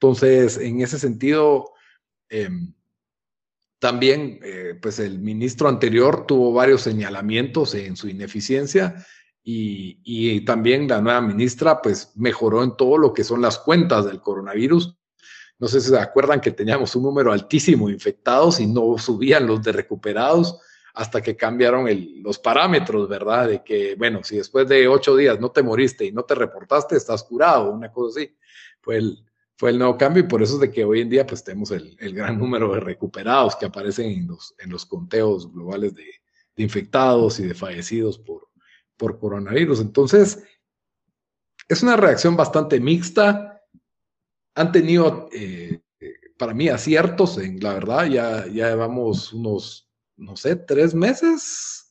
[0.00, 1.74] Entonces, en ese sentido,
[2.28, 2.74] em,
[3.78, 9.06] también, eh, pues el ministro anterior tuvo varios señalamientos en su ineficiencia
[9.42, 14.20] y, también la nueva ministra pues mejoró en todo lo que son las cuentas del
[14.20, 14.96] coronavirus.
[15.58, 19.46] No sé si se acuerdan que teníamos un número altísimo de infectados y no subían
[19.46, 20.60] los de recuperados
[20.94, 21.86] hasta que cambiaron
[22.22, 23.48] los parámetros, ¿verdad?
[23.48, 26.96] De que, bueno, si después de ocho días no te moriste y no te reportaste,
[26.96, 28.36] estás curado, una cosa así.
[28.86, 29.25] El,
[29.56, 31.70] fue el nuevo cambio y por eso es de que hoy en día pues tenemos
[31.70, 36.04] el, gran número de recuperados que aparecen en los, en los conteos globales de,
[36.56, 38.48] de infectados y de fallecidos por,
[38.96, 39.80] por coronavirus.
[39.80, 40.42] Entonces,
[41.68, 43.62] es una reacción bastante mixta.
[44.54, 45.80] Han tenido, eh,
[46.38, 51.85] para mí, aciertos, en la verdad, ya, ya llevamos unos, no sé, tres meses,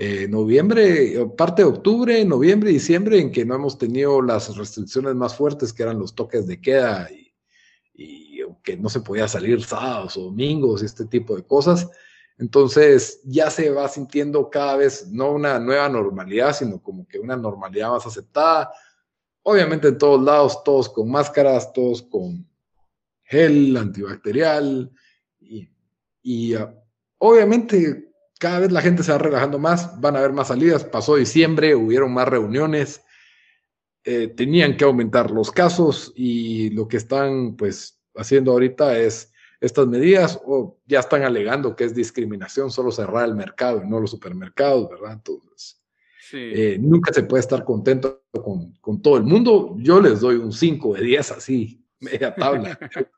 [0.00, 5.34] eh, noviembre, parte de octubre, noviembre, diciembre, en que no hemos tenido las restricciones más
[5.36, 7.34] fuertes, que eran los toques de queda y,
[7.94, 11.88] y que no se podía salir sábados o domingos y este tipo de cosas.
[12.38, 17.36] Entonces ya se va sintiendo cada vez no una nueva normalidad, sino como que una
[17.36, 18.70] normalidad más aceptada.
[19.42, 22.48] Obviamente en todos lados, todos con máscaras, todos con
[23.24, 24.90] gel antibacterial
[26.22, 26.74] y, ah,
[27.18, 28.07] obviamente
[28.38, 30.84] cada vez la gente se va relajando más, van a haber más salidas.
[30.84, 33.02] Pasó diciembre, hubieron más reuniones,
[34.04, 39.88] eh, tenían que aumentar los casos y lo que están pues haciendo ahorita es estas
[39.88, 44.10] medidas o ya están alegando que es discriminación solo cerrar el mercado y no los
[44.10, 45.14] supermercados, ¿verdad?
[45.14, 45.82] Entonces,
[46.32, 49.76] eh, nunca se puede estar contento con, todo el mundo.
[49.78, 52.78] Yo les doy un 5 de 10 así, media tabla.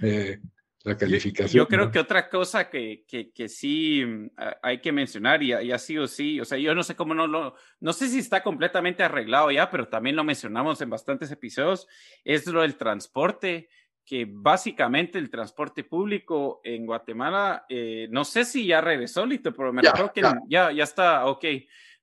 [0.00, 0.40] Eh,
[0.84, 1.64] la calificación.
[1.64, 4.30] Yo, creo que otra cosa que, que, sí mm,
[4.62, 7.26] hay que mencionar, y, y así o sí, o sea, yo no sé cómo no
[7.26, 11.88] lo, no sé si está completamente arreglado ya, pero también lo mencionamos en bastantes episodios,
[12.22, 13.68] es lo del transporte
[14.04, 19.72] que básicamente el transporte público en Guatemala, eh, no sé si ya regresó, Lito, pero
[19.72, 20.70] me acuerdo que ya.
[20.70, 20.84] ya.
[20.84, 21.44] está, ok,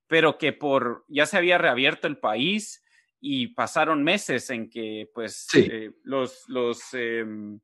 [0.08, 2.84] pero que por, ya se había reabierto el país
[3.20, 7.60] y pasaron meses en que pues eh, los, los, em,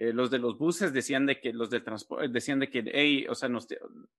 [0.00, 3.26] eh, los de los buses decían de que los del transporte decían de que hey,
[3.28, 3.48] o sea,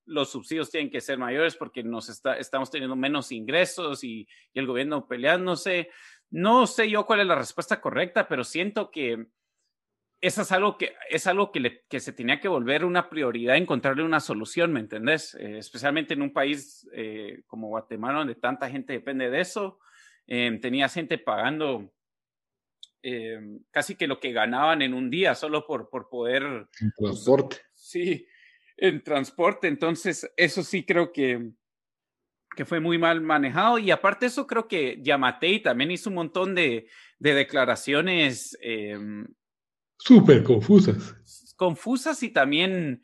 [0.06, 4.60] los subsidios tienen que ser mayores porque nos está, estamos teniendo menos ingresos y, y
[4.60, 5.90] el gobierno peleándose.
[6.30, 9.28] No sé yo cuál es la respuesta correcta, pero siento que
[10.20, 14.04] eso es algo que es algo que, que se tenía que volver una prioridad encontrarle
[14.04, 15.34] una solución, ¿me entendés?
[15.36, 19.80] Eh, especialmente en un país eh, como Guatemala, donde tanta gente depende de eso.
[20.28, 21.92] Tenía gente pagando
[23.72, 26.43] casi que lo que ganaban en un día solo por, por poder...
[26.82, 27.58] En transporte.
[27.74, 28.28] Sí,
[28.78, 29.68] en transporte.
[29.68, 31.52] Entonces, eso sí creo que,
[32.56, 33.78] que fue muy mal manejado.
[33.78, 36.88] Y aparte eso, creo que Yamatei también hizo un montón de,
[37.20, 38.58] de declaraciones.
[38.62, 39.28] Em,
[39.97, 41.16] Súper confusas.
[41.56, 43.02] Confusas y también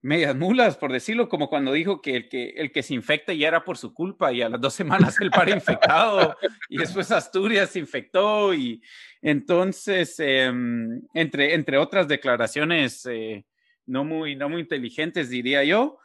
[0.00, 3.48] medias mulas, por decirlo, como cuando dijo que el que, el que se infecta ya
[3.48, 6.36] era por su culpa y a las dos semanas el par infectado
[6.68, 8.80] y después Asturias se infectó y
[9.22, 13.44] entonces, em, entre, entre otras declaraciones eh,
[13.86, 15.98] no, muy, no muy inteligentes, diría yo,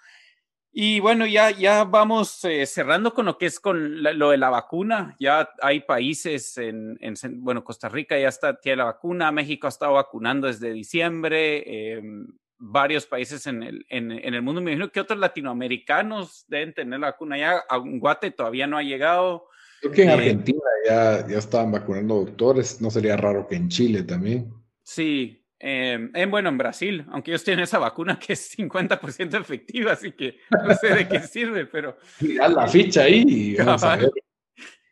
[0.75, 4.49] y bueno, ya, ya vamos eh, cerrando con lo que es con lo de la
[4.49, 5.15] vacuna.
[5.19, 7.13] Ya hay países en, en,
[7.43, 12.25] bueno, Costa Rica ya está, tiene la vacuna, México ha estado vacunando desde diciembre, em,
[12.57, 14.61] varios países en el, en, en, el mundo.
[14.61, 17.63] Me imagino que otros latinoamericanos deben tener la vacuna ya.
[17.69, 19.47] A Guate todavía no ha llegado.
[19.81, 23.69] Creo que en eh, Argentina ya, ya estaban vacunando doctores, no sería raro que en
[23.69, 24.53] Chile también.
[24.81, 29.93] Sí, Em, en, bueno, en Brasil, aunque ellos tienen esa vacuna que es 50% efectiva,
[29.93, 31.97] así que no sé de qué sirve, pero...
[32.19, 33.55] Tirar la ficha ahí.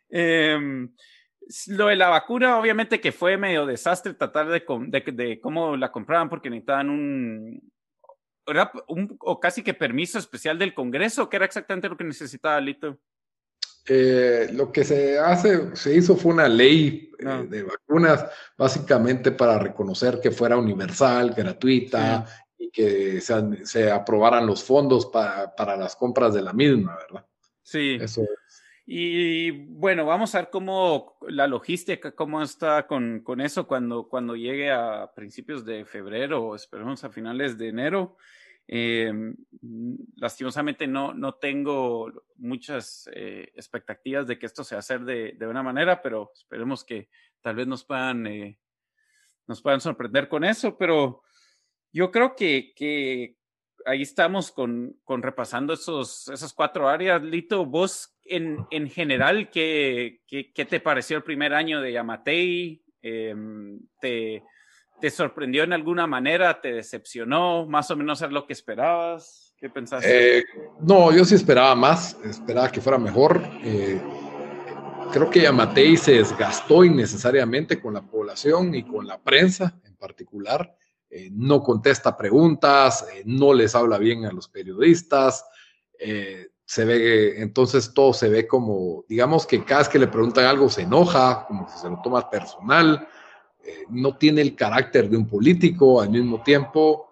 [0.08, 0.90] Em,
[1.68, 6.28] lo de la vacuna, obviamente que fue medio desastre tratar de, de, cómo la compraban
[6.28, 7.72] porque necesitaban un,
[8.46, 12.60] era un, o casi que permiso especial del Congreso, que era exactamente lo que necesitaba
[12.60, 12.98] Lito.
[13.86, 17.42] Eh, lo que se hace, se hizo fue una ley eh, ah.
[17.48, 18.26] de vacunas,
[18.56, 22.26] básicamente para reconocer que fuera universal, gratuita
[22.56, 27.26] y que se, se, aprobaran los fondos para, para las compras de la misma, ¿verdad?
[27.62, 27.98] Sí.
[28.00, 28.22] Eso
[28.84, 34.34] y bueno, vamos a ver cómo la logística, cómo está con, con eso cuando, cuando
[34.34, 38.16] llegue a principios de febrero o esperemos a finales de enero.
[38.68, 39.12] Eh,
[40.16, 45.62] lastimosamente no, no tengo muchas eh, expectativas de que esto se hacer de, de una
[45.62, 47.08] manera, pero esperemos que
[47.40, 48.58] tal vez nos puedan, eh,
[49.46, 50.76] nos puedan sorprender con eso.
[50.76, 51.22] Pero
[51.92, 53.36] yo creo que, que
[53.84, 57.22] ahí estamos con, con repasando esos, esas cuatro áreas.
[57.22, 62.82] Lito, vos en, en general, ¿qué, ¿qué, qué, te pareció el primer año de Yamatei?
[63.02, 64.42] Em, ¿te,
[65.00, 66.60] ¿Te sorprendió en alguna manera?
[66.60, 67.66] ¿Te decepcionó?
[67.66, 69.54] ¿Más o menos era lo que esperabas?
[69.56, 70.38] ¿Qué pensaste?
[70.38, 70.44] Eh,
[70.80, 73.42] no, yo sí esperaba más, esperaba que fuera mejor.
[73.64, 74.00] Eh,
[75.12, 80.74] creo que Yamatei se desgastó innecesariamente con la población y con la prensa en particular.
[81.10, 85.44] Eh, no contesta preguntas, no les habla bien a los periodistas,
[85.98, 90.46] eh, se ve, entonces todo se ve como, digamos que cada vez que le preguntan
[90.46, 93.06] algo se enoja, como si se lo toma personal,
[93.90, 97.10] no tiene el carácter de un político, al mismo tiempo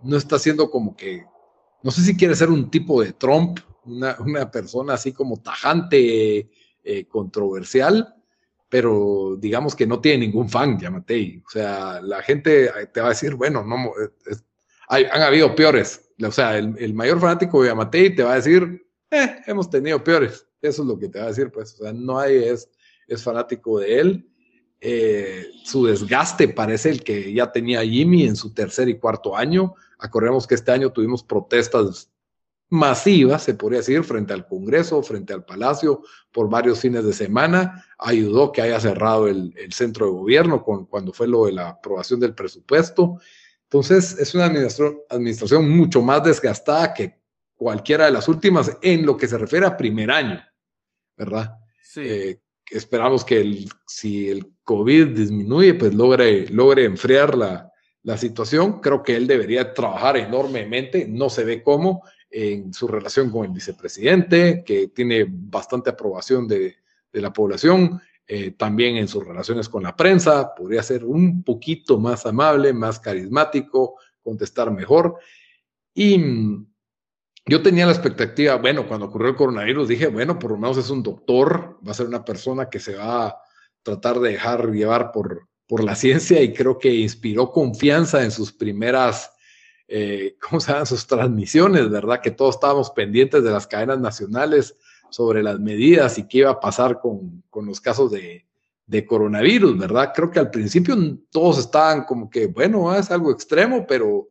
[0.00, 1.26] no está siendo como que,
[1.82, 6.48] no sé si quiere ser un tipo de Trump, una, una persona así como tajante,
[7.10, 8.14] controversial,
[8.70, 11.42] pero digamos que no tiene ningún fan, Yamatei.
[11.46, 13.92] O sea, la gente te va a decir, bueno, no,
[14.88, 16.08] han habido peores.
[16.24, 20.46] O sea, el, mayor fanático de Yamatei te va a decir, eh, hemos tenido peores.
[20.60, 21.74] Eso es lo que te va a decir, pues.
[21.74, 22.68] O sea, no hay, es,
[23.06, 24.28] es fanático de él.
[24.80, 29.74] Eh, su desgaste parece el que ya tenía Jimmy en su tercer y cuarto año.
[29.98, 32.10] Acordemos que este año tuvimos protestas
[32.72, 36.02] masiva, se podría decir, frente al Congreso, frente al Palacio,
[36.32, 37.84] por varios fines de semana.
[37.98, 42.18] Ayudó que haya cerrado el, centro de gobierno con, cuando fue lo de la aprobación
[42.18, 43.20] del presupuesto.
[43.72, 47.18] Entonces, es una administración, mucho más desgastada que
[47.54, 50.42] cualquiera de las últimas en lo que se refiere a primer año,
[51.16, 51.56] ¿verdad?
[51.82, 52.02] Sí.
[52.04, 58.80] Eh, esperamos que el, si el COVID disminuye, pues logre, logre enfriar la, la situación.
[58.80, 63.52] Creo que él debería trabajar enormemente, no se ve cómo en su relación con el
[63.52, 66.76] vicepresidente, que tiene bastante aprobación de,
[67.12, 68.00] la población,
[68.34, 72.98] eh, también en sus relaciones con la prensa, podría ser un poquito más amable, más
[72.98, 75.18] carismático, contestar mejor.
[75.92, 76.66] Y mm,
[77.44, 80.88] yo tenía la expectativa, bueno, cuando ocurrió el coronavirus, dije, bueno, por lo menos es
[80.88, 83.36] un doctor, va a ser una persona que se va a
[83.82, 88.50] tratar de dejar llevar por, por la ciencia y creo que inspiró confianza en sus
[88.50, 89.30] primeras
[89.88, 92.22] eh, ¿cómo se llaman sus transmisiones, verdad?
[92.22, 94.78] Que todos estábamos pendientes de las cadenas nacionales
[95.12, 98.46] sobre las medidas y qué iba a pasar con, con los casos de,
[98.86, 100.12] de, coronavirus, ¿verdad?
[100.14, 100.96] Creo que al principio
[101.30, 104.30] todos estaban como que, bueno, es algo extremo, pero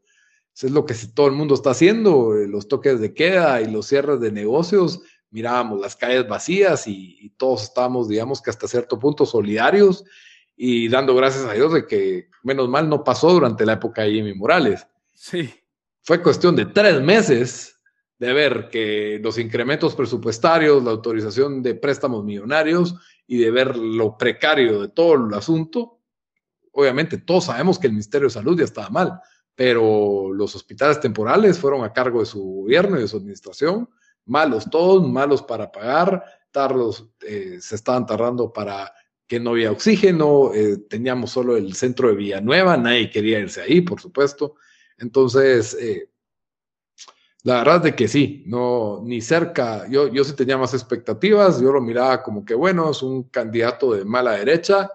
[0.54, 3.72] eso es lo que todo el mundo está haciendo, eh, los toques de queda y
[3.72, 9.00] los cierres de negocios, mirábamos las calles vacías y, todos estábamos, digamos que hasta cierto
[9.00, 10.04] punto solidarios
[10.56, 14.12] y dando gracias a Dios de que menos mal no pasó durante la época de
[14.12, 14.86] Jimmy Morales.
[15.14, 15.52] Sí.
[16.04, 17.81] Fue cuestión de tres meses
[18.22, 22.94] de ver que los incrementos presupuestarios, la autorización de préstamos millonarios
[23.26, 26.02] y de ver lo precario de todo el asunto.
[26.72, 29.20] Obviamente todos sabemos que el Ministerio de Salud ya estaba mal,
[29.56, 33.90] pero los hospitales temporales fueron a cargo de su gobierno y de su administración,
[34.26, 38.94] malos todos, malos para pagar, tardos, eh, se estaban tardando para
[39.26, 43.82] que no había oxígeno, eh, teníamos solo el centro de Villanueva, nadie quería irse ahí,
[43.82, 44.58] por supuesto.
[45.00, 46.11] Entonces, eh,
[47.44, 51.72] la verdad es que sí, no, ni cerca, yo, yo sí tenía más expectativas, yo
[51.72, 54.92] lo miraba como que, bueno, es un candidato de mala derecha,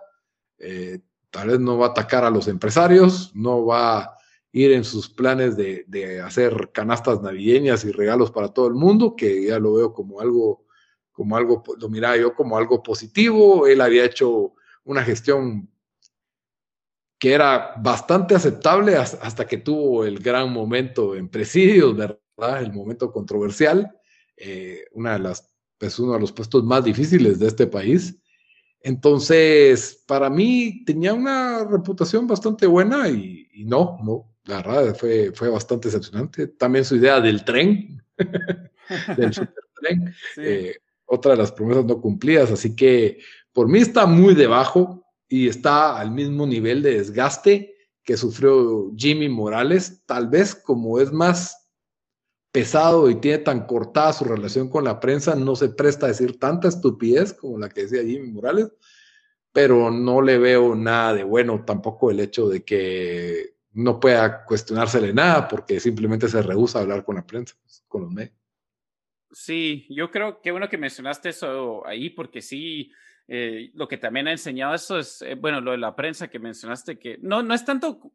[0.58, 4.18] eh, tal vez no va a atacar a los empresarios, no va a
[4.52, 9.16] ir en sus planes de, de, hacer canastas navideñas y regalos para todo el mundo,
[9.16, 10.66] que ya lo veo como algo,
[11.10, 15.68] como algo, lo miraba yo como algo positivo, él había hecho una gestión
[17.18, 22.20] que era bastante aceptable hasta que tuvo el gran momento en presidios, ¿verdad?
[22.38, 23.90] El momento controversial,
[24.36, 28.16] eh, una de las, pues uno de los puestos más difíciles de este país.
[28.80, 35.48] Entonces, para mí tenía una reputación bastante buena y, no, no, la verdad fue, fue
[35.48, 36.48] bastante decepcionante.
[36.48, 38.02] También su idea del tren,
[39.16, 39.62] del supertren.
[40.38, 40.74] Eh,
[41.04, 43.18] otra de las promesas no cumplidas, así que
[43.52, 49.28] por mí está muy debajo y está al mismo nivel de desgaste que sufrió Jimmy
[49.28, 51.65] Morales, tal vez como es más
[52.56, 56.38] pesado y tiene tan cortada su relación con la prensa, no se presta a decir
[56.38, 58.72] tanta estupidez como la que decía Jimmy Morales,
[59.52, 65.12] pero no le veo nada de bueno tampoco el hecho de que no pueda cuestionársele
[65.12, 67.54] nada porque simplemente se rehúsa a hablar con la prensa,
[67.88, 68.32] con los medios.
[69.30, 72.90] Sí, yo creo que bueno que mencionaste eso ahí porque sí,
[73.28, 76.38] eh, lo que también ha enseñado eso es, eh, bueno, lo de la prensa que
[76.38, 78.12] mencionaste, que no, no es tanto,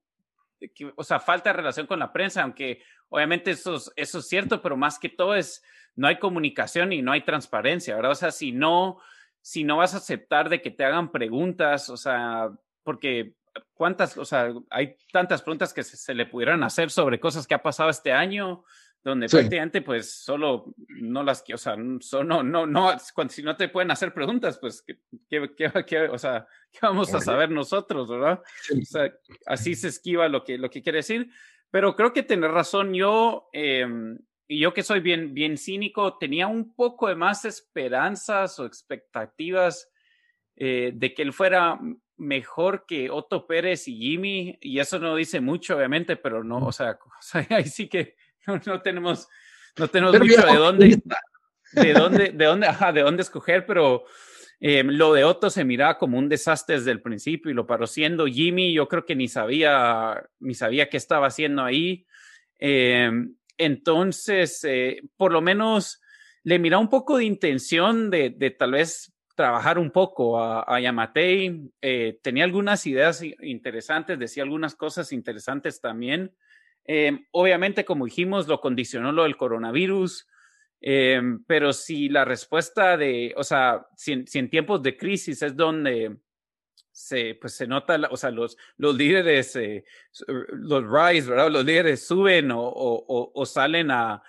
[0.73, 2.81] que, o sea, falta de relación con la prensa, aunque
[3.11, 5.61] obviamente eso, eso es cierto, pero más que todo es,
[5.95, 8.11] no hay comunicación y no hay transparencia, ¿verdad?
[8.11, 8.99] O sea, si no,
[9.41, 12.49] si no vas a aceptar de que te hagan preguntas, o sea,
[12.83, 13.33] porque
[13.73, 17.53] cuántas, o sea, hay tantas preguntas que se, se le pudieran hacer sobre cosas que
[17.53, 18.63] ha pasado este año,
[19.03, 22.99] donde prácticamente pues solo no las que, o sea, no, no, no,
[23.29, 24.99] si no te pueden hacer preguntas, pues, ¿qué,
[25.57, 28.41] qué, qué, o sea, ¿qué vamos a saber nosotros, verdad?
[28.79, 29.11] O sea,
[29.47, 31.29] así se esquiva lo que, lo que quiere decir,
[31.71, 36.75] pero creo que tener razón, yo, y yo que soy bien, bien cínico, tenía un
[36.75, 39.89] poco de más esperanzas o expectativas
[40.57, 41.79] eh, de que él fuera
[42.17, 46.71] mejor que Otto Pérez y Jimmy, y eso no dice mucho, obviamente, pero no, o
[46.73, 48.15] sea, o sea ahí sí que
[48.45, 49.27] no, tenemos,
[49.77, 51.01] no tenemos mucho de dónde,
[51.71, 54.03] de dónde, de dónde, ajá, de dónde escoger, pero
[54.63, 57.87] eh, lo de Otto se miraba como un desastre desde el principio y lo paró
[57.87, 58.27] siendo.
[58.27, 62.05] Jimmy, yo creo que ni sabía, ni sabía qué estaba haciendo ahí.
[62.59, 63.09] Eh,
[63.57, 65.99] entonces, eh, por lo menos
[66.43, 70.79] le mira un poco de intención de, de tal vez trabajar un poco a, a
[70.79, 71.71] Yamatei.
[72.21, 76.35] tenía algunas ideas interesantes, decía algunas cosas interesantes también.
[76.85, 80.27] Em, obviamente, como dijimos, lo condicionó lo del coronavirus,
[80.81, 86.17] em, pero si la respuesta de, o sea, si en, tiempos de crisis es donde
[86.91, 89.85] se, pues se nota, o sea, los, los líderes, eh,
[90.27, 91.51] los rise, ¿verdad?
[91.51, 94.21] Los líderes suben o, o, o salen a,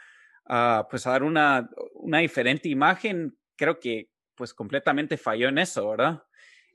[0.44, 5.90] a, pues a dar una, una diferente imagen, creo que pues completamente falló en eso,
[5.90, 6.22] ¿verdad?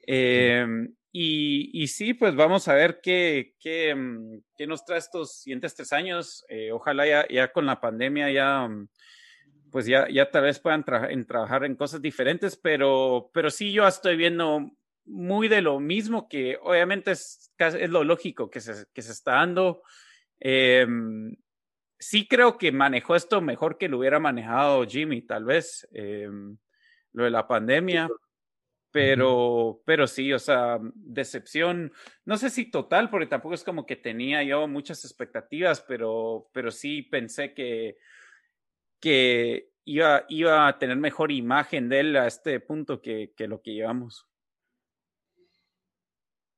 [0.06, 0.66] Eh,
[1.12, 5.76] y, y, sí, pues vamos a ver qué, qué, mm, qué nos trae estos siguientes
[5.76, 6.46] tres años.
[6.48, 8.88] Eh, ojalá ya, ya, con la pandemia ya, mm,
[9.78, 13.88] pues ya, ya tal vez puedan en trabajar en cosas diferentes, pero, pero sí yo
[13.88, 14.72] estoy viendo
[15.06, 19.34] muy de lo mismo que obviamente es, es lo lógico que se, que se está
[19.34, 19.84] dando.
[20.40, 20.88] Eh,
[22.00, 26.28] sí creo que manejó esto mejor que lo hubiera manejado Jimmy, tal vez, eh,
[27.14, 28.10] lo de la pandemia.
[28.90, 31.94] Pero, pero sí, o sea, decepción,
[32.26, 36.72] no sé si total, porque tampoco es como que tenía yo muchas expectativas, pero, pero
[36.72, 37.98] sí pensé que,
[39.00, 43.62] que iba, iba a tener mejor imagen de él a este punto que, que lo
[43.62, 44.28] que llevamos.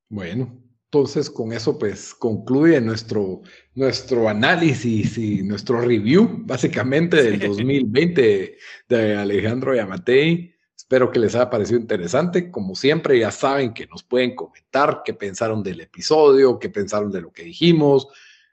[0.08, 0.60] Bueno,
[0.92, 3.42] entonces con eso pues concluye nuestro,
[3.76, 10.52] nuestro análisis y nuestro review básicamente del 2020 de Alejandro Yamatei.
[10.74, 12.50] Espero que les haya parecido interesante.
[12.50, 17.20] Como siempre, ya saben que nos pueden comentar qué pensaron del episodio, qué pensaron de
[17.20, 18.08] lo que dijimos,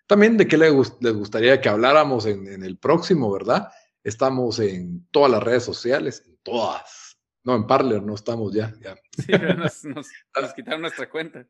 [0.07, 3.69] también de qué les, gustaría que habláramos en, el próximo, ¿verdad?
[4.03, 7.17] Estamos en todas las redes sociales, en todas.
[7.43, 8.73] No, en Parler no estamos ya.
[9.17, 9.31] Sí,
[9.93, 11.45] nos, quitaron nuestra cuenta.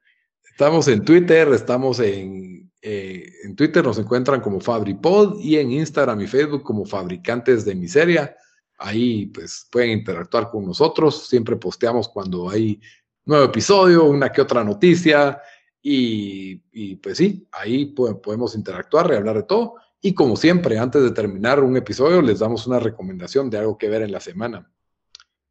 [0.49, 6.21] Estamos en Twitter, estamos en, eh, en Twitter, nos encuentran como FabriPod y en Instagram
[6.21, 8.35] y Facebook como Fabricantes de Miseria.
[8.79, 11.27] Ahí pues pueden interactuar con nosotros.
[11.27, 12.79] Siempre posteamos cuando hay
[13.25, 15.39] nuevo episodio, una que otra noticia.
[15.81, 19.75] Y, pues sí, ahí podemos interactuar y hablar de todo.
[20.01, 23.89] Y como siempre, antes de terminar un episodio, les damos una recomendación de algo que
[23.89, 24.71] ver en la semana.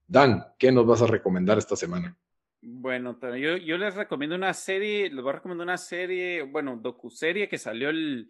[0.07, 2.17] Dan, ¿qué nos vas a recomendar esta semana?
[2.63, 7.59] Bueno, yo, les recomiendo una serie, les voy a recomendar una serie, bueno, docuserie que
[7.59, 8.29] salió el,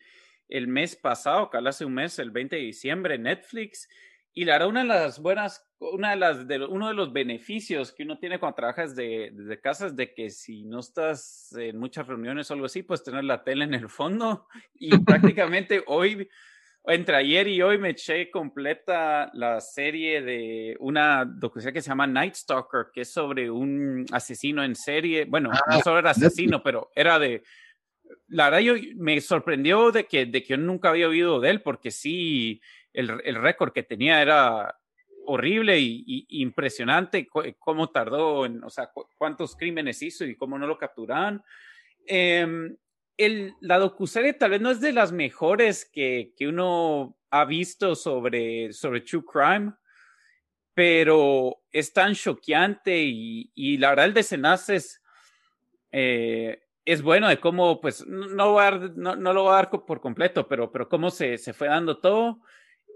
[0.49, 3.89] mes pasado, que hace un mes, el 20 de diciembre, Netflix.
[4.39, 7.91] Y la verdad, una de las buenas, una de las, de, uno de los beneficios
[7.91, 11.79] que uno tiene cuando trabajas de, desde casa es de que si no estás en
[11.79, 14.47] muchas reuniones o algo así, pues tener la tele en el fondo.
[14.79, 16.29] Y prácticamente hoy,
[16.85, 22.07] entre ayer y hoy, me eché completa la serie de una docuserie que se llama
[22.07, 25.25] Night Stalker, que es sobre un asesino en serie.
[25.25, 27.43] Bueno, no ah, solo era asesino, pero era de.
[28.29, 31.63] La verdad, yo me sorprendió de que, de que yo nunca había oído de él,
[31.63, 32.61] porque sí
[32.93, 34.79] el, el récord que tenía era
[35.27, 37.27] horrible y, impresionante
[37.59, 41.43] cómo tardó, en, o sea, cuántos crímenes hizo y cómo no lo capturaban.
[42.07, 42.47] Eh,
[43.17, 47.95] el, la docuserie tal vez no es de las mejores que, que uno ha visto
[47.95, 49.73] sobre, sobre True Crime,
[50.75, 55.03] pero es tan choqueante y, y la verdad el desenlace es,
[55.91, 60.47] eh, es bueno de cómo, pues, no, no, no, lo voy a dar por completo,
[60.47, 62.41] pero, pero cómo se, se fue dando todo.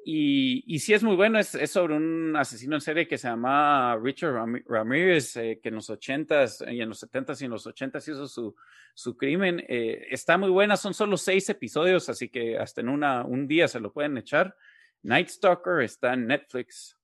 [0.05, 3.28] Y, y sí es muy bueno, es, es, sobre un asesino en serie que se
[3.28, 7.66] llama Richard Ramirez, eh, que en los 80s y en los 70s y en los
[7.66, 8.55] 80s hizo su,
[8.95, 9.62] su crimen.
[9.68, 13.68] Eh, está muy buena, son solo seis episodios, así que hasta en una, un día
[13.68, 14.57] se lo pueden echar.
[15.03, 16.97] Night Stalker está en Netflix.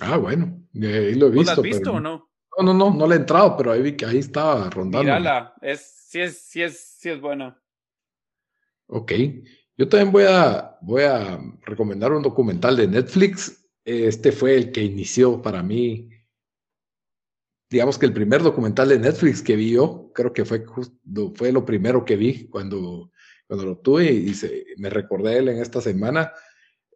[0.00, 1.44] Ah, bueno, ahí lo he visto.
[1.44, 2.30] ¿Lo has visto o no?
[2.58, 5.02] No, no, no, no le he entrado, pero ahí vi que ahí estaba rondando.
[5.02, 7.60] Mírala, es, sí es, sí es, sí es buena.
[8.86, 9.12] Ok.
[9.76, 13.66] Yo también voy a, voy a recomendar un documental de Netflix.
[13.84, 16.08] Este fue el que inició para mí,
[17.68, 20.64] digamos que el primer documental de Netflix que vi yo, creo que fue,
[21.34, 23.10] fue lo primero que vi cuando,
[23.46, 24.32] cuando lo tuve y
[24.76, 26.32] me recordé él en esta semana.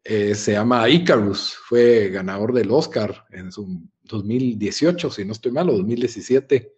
[0.04, 5.68] Eh, se llama Icarus, fue ganador del Oscar en su 2018, si no estoy mal,
[5.68, 6.74] o 2017.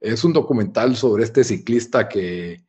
[0.00, 2.64] Es un documental sobre este ciclista que,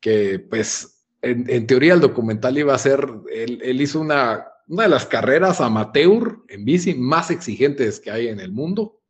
[0.00, 5.06] que pues en, teoría el documental iba a ser, él, hizo una, una, de las
[5.06, 9.00] carreras amateur en bici más exigentes que hay en el mundo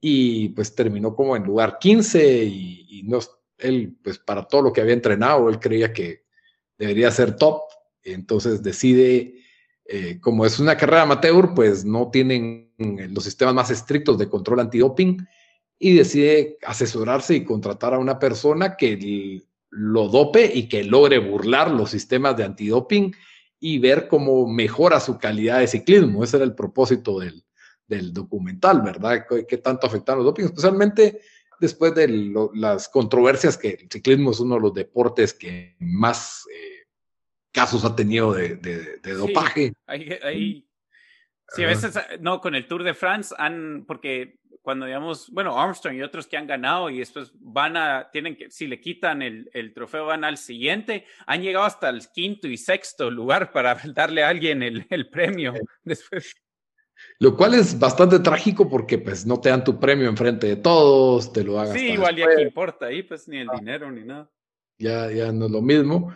[0.00, 3.18] y pues terminó como en lugar 15 y, no,
[3.56, 6.24] él pues para todo lo que había entrenado, él creía que
[6.76, 7.62] debería ser top,
[8.02, 9.41] entonces decide,
[9.84, 14.60] eh, como es una carrera amateur, pues no tienen los sistemas más estrictos de control
[14.60, 15.26] antidoping
[15.78, 21.70] y decide asesorarse y contratar a una persona que lo dope y que logre burlar
[21.70, 23.12] los sistemas de antidoping
[23.58, 26.22] y ver cómo mejora su calidad de ciclismo.
[26.22, 27.44] Ese era el propósito del,
[28.12, 29.26] documental, ¿verdad?
[29.46, 30.44] ¿Qué, tanto afectan los doping?
[30.44, 31.20] Especialmente
[31.60, 36.71] después de las controversias que el ciclismo es uno de los deportes que más eh,
[37.52, 38.56] casos ha tenido de,
[39.02, 39.72] dopaje.
[41.54, 45.96] Sí, a veces, no, con el Tour de France han, porque cuando digamos, bueno, Armstrong
[45.96, 49.50] y otros que han ganado y después van a, tienen que, si le quitan el,
[49.52, 54.22] el, trofeo, van al siguiente, han llegado hasta el quinto y sexto lugar para darle
[54.22, 55.52] a alguien el, el premio
[55.84, 56.34] después.
[57.18, 61.32] Lo cual es bastante trágico porque pues no te dan tu premio enfrente de todos,
[61.32, 61.74] te lo hagas.
[61.74, 63.56] Sí, igual ya que importa ahí, pues ni el ah.
[63.58, 64.30] dinero ni nada.
[64.78, 66.14] Ya, ya no es lo mismo.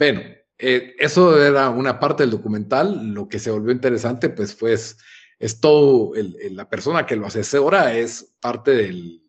[0.00, 0.22] Bueno,
[0.56, 3.12] eh, eso era una parte del documental.
[3.12, 8.34] Lo que se volvió interesante pues fue es todo, la persona que lo asesora es
[8.40, 9.22] parte del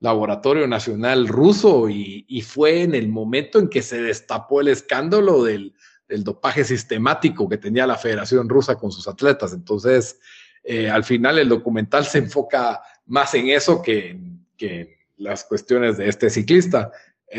[0.00, 5.74] Laboratorio Nacional Ruso y, fue en el momento en que se destapó el escándalo del,
[6.08, 9.52] dopaje sistemático que tenía la Federación Rusa con sus atletas.
[9.52, 10.18] Entonces,
[10.64, 16.08] eh, al final el documental se enfoca más en eso que, en las cuestiones de
[16.08, 16.90] este ciclista.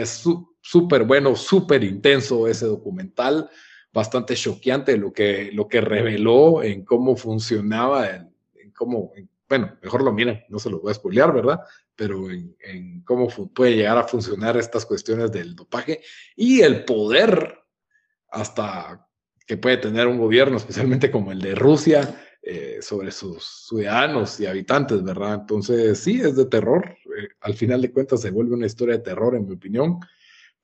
[0.02, 0.24] Es
[0.62, 3.50] súper bueno, súper intenso ese documental
[3.98, 8.32] bastante choqueante lo que, lo que reveló en cómo funcionaba, en,
[8.76, 9.12] cómo,
[9.50, 11.62] bueno, mejor lo miren, no se lo voy a spoilear, ¿verdad?
[11.96, 16.02] Pero en, cómo puede llegar a funcionar estas cuestiones del dopaje
[16.36, 17.58] y el poder
[18.30, 19.08] hasta
[19.48, 24.46] que puede tener un gobierno, especialmente como el de Rusia, eh, sobre sus ciudadanos y
[24.46, 25.34] habitantes, ¿verdad?
[25.42, 26.96] Entonces, sí, es de terror.
[27.42, 30.00] Al final de cuentas se vuelve una historia de terror, en mi opinión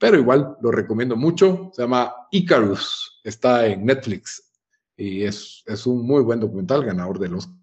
[0.03, 1.71] pero igual lo recomiendo mucho.
[1.73, 4.51] Se llama Icarus, está en Netflix
[4.97, 7.55] y es, es un muy buen documental ganador del Oscar.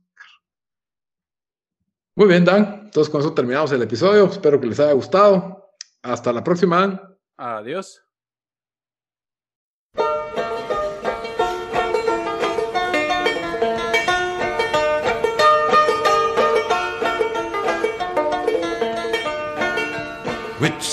[2.16, 2.81] Muy bien, Dan.
[2.85, 4.24] Entonces con eso terminamos el episodio.
[4.24, 5.70] Espero que les haya gustado.
[6.01, 7.14] Hasta la próxima.
[7.36, 8.02] Adiós.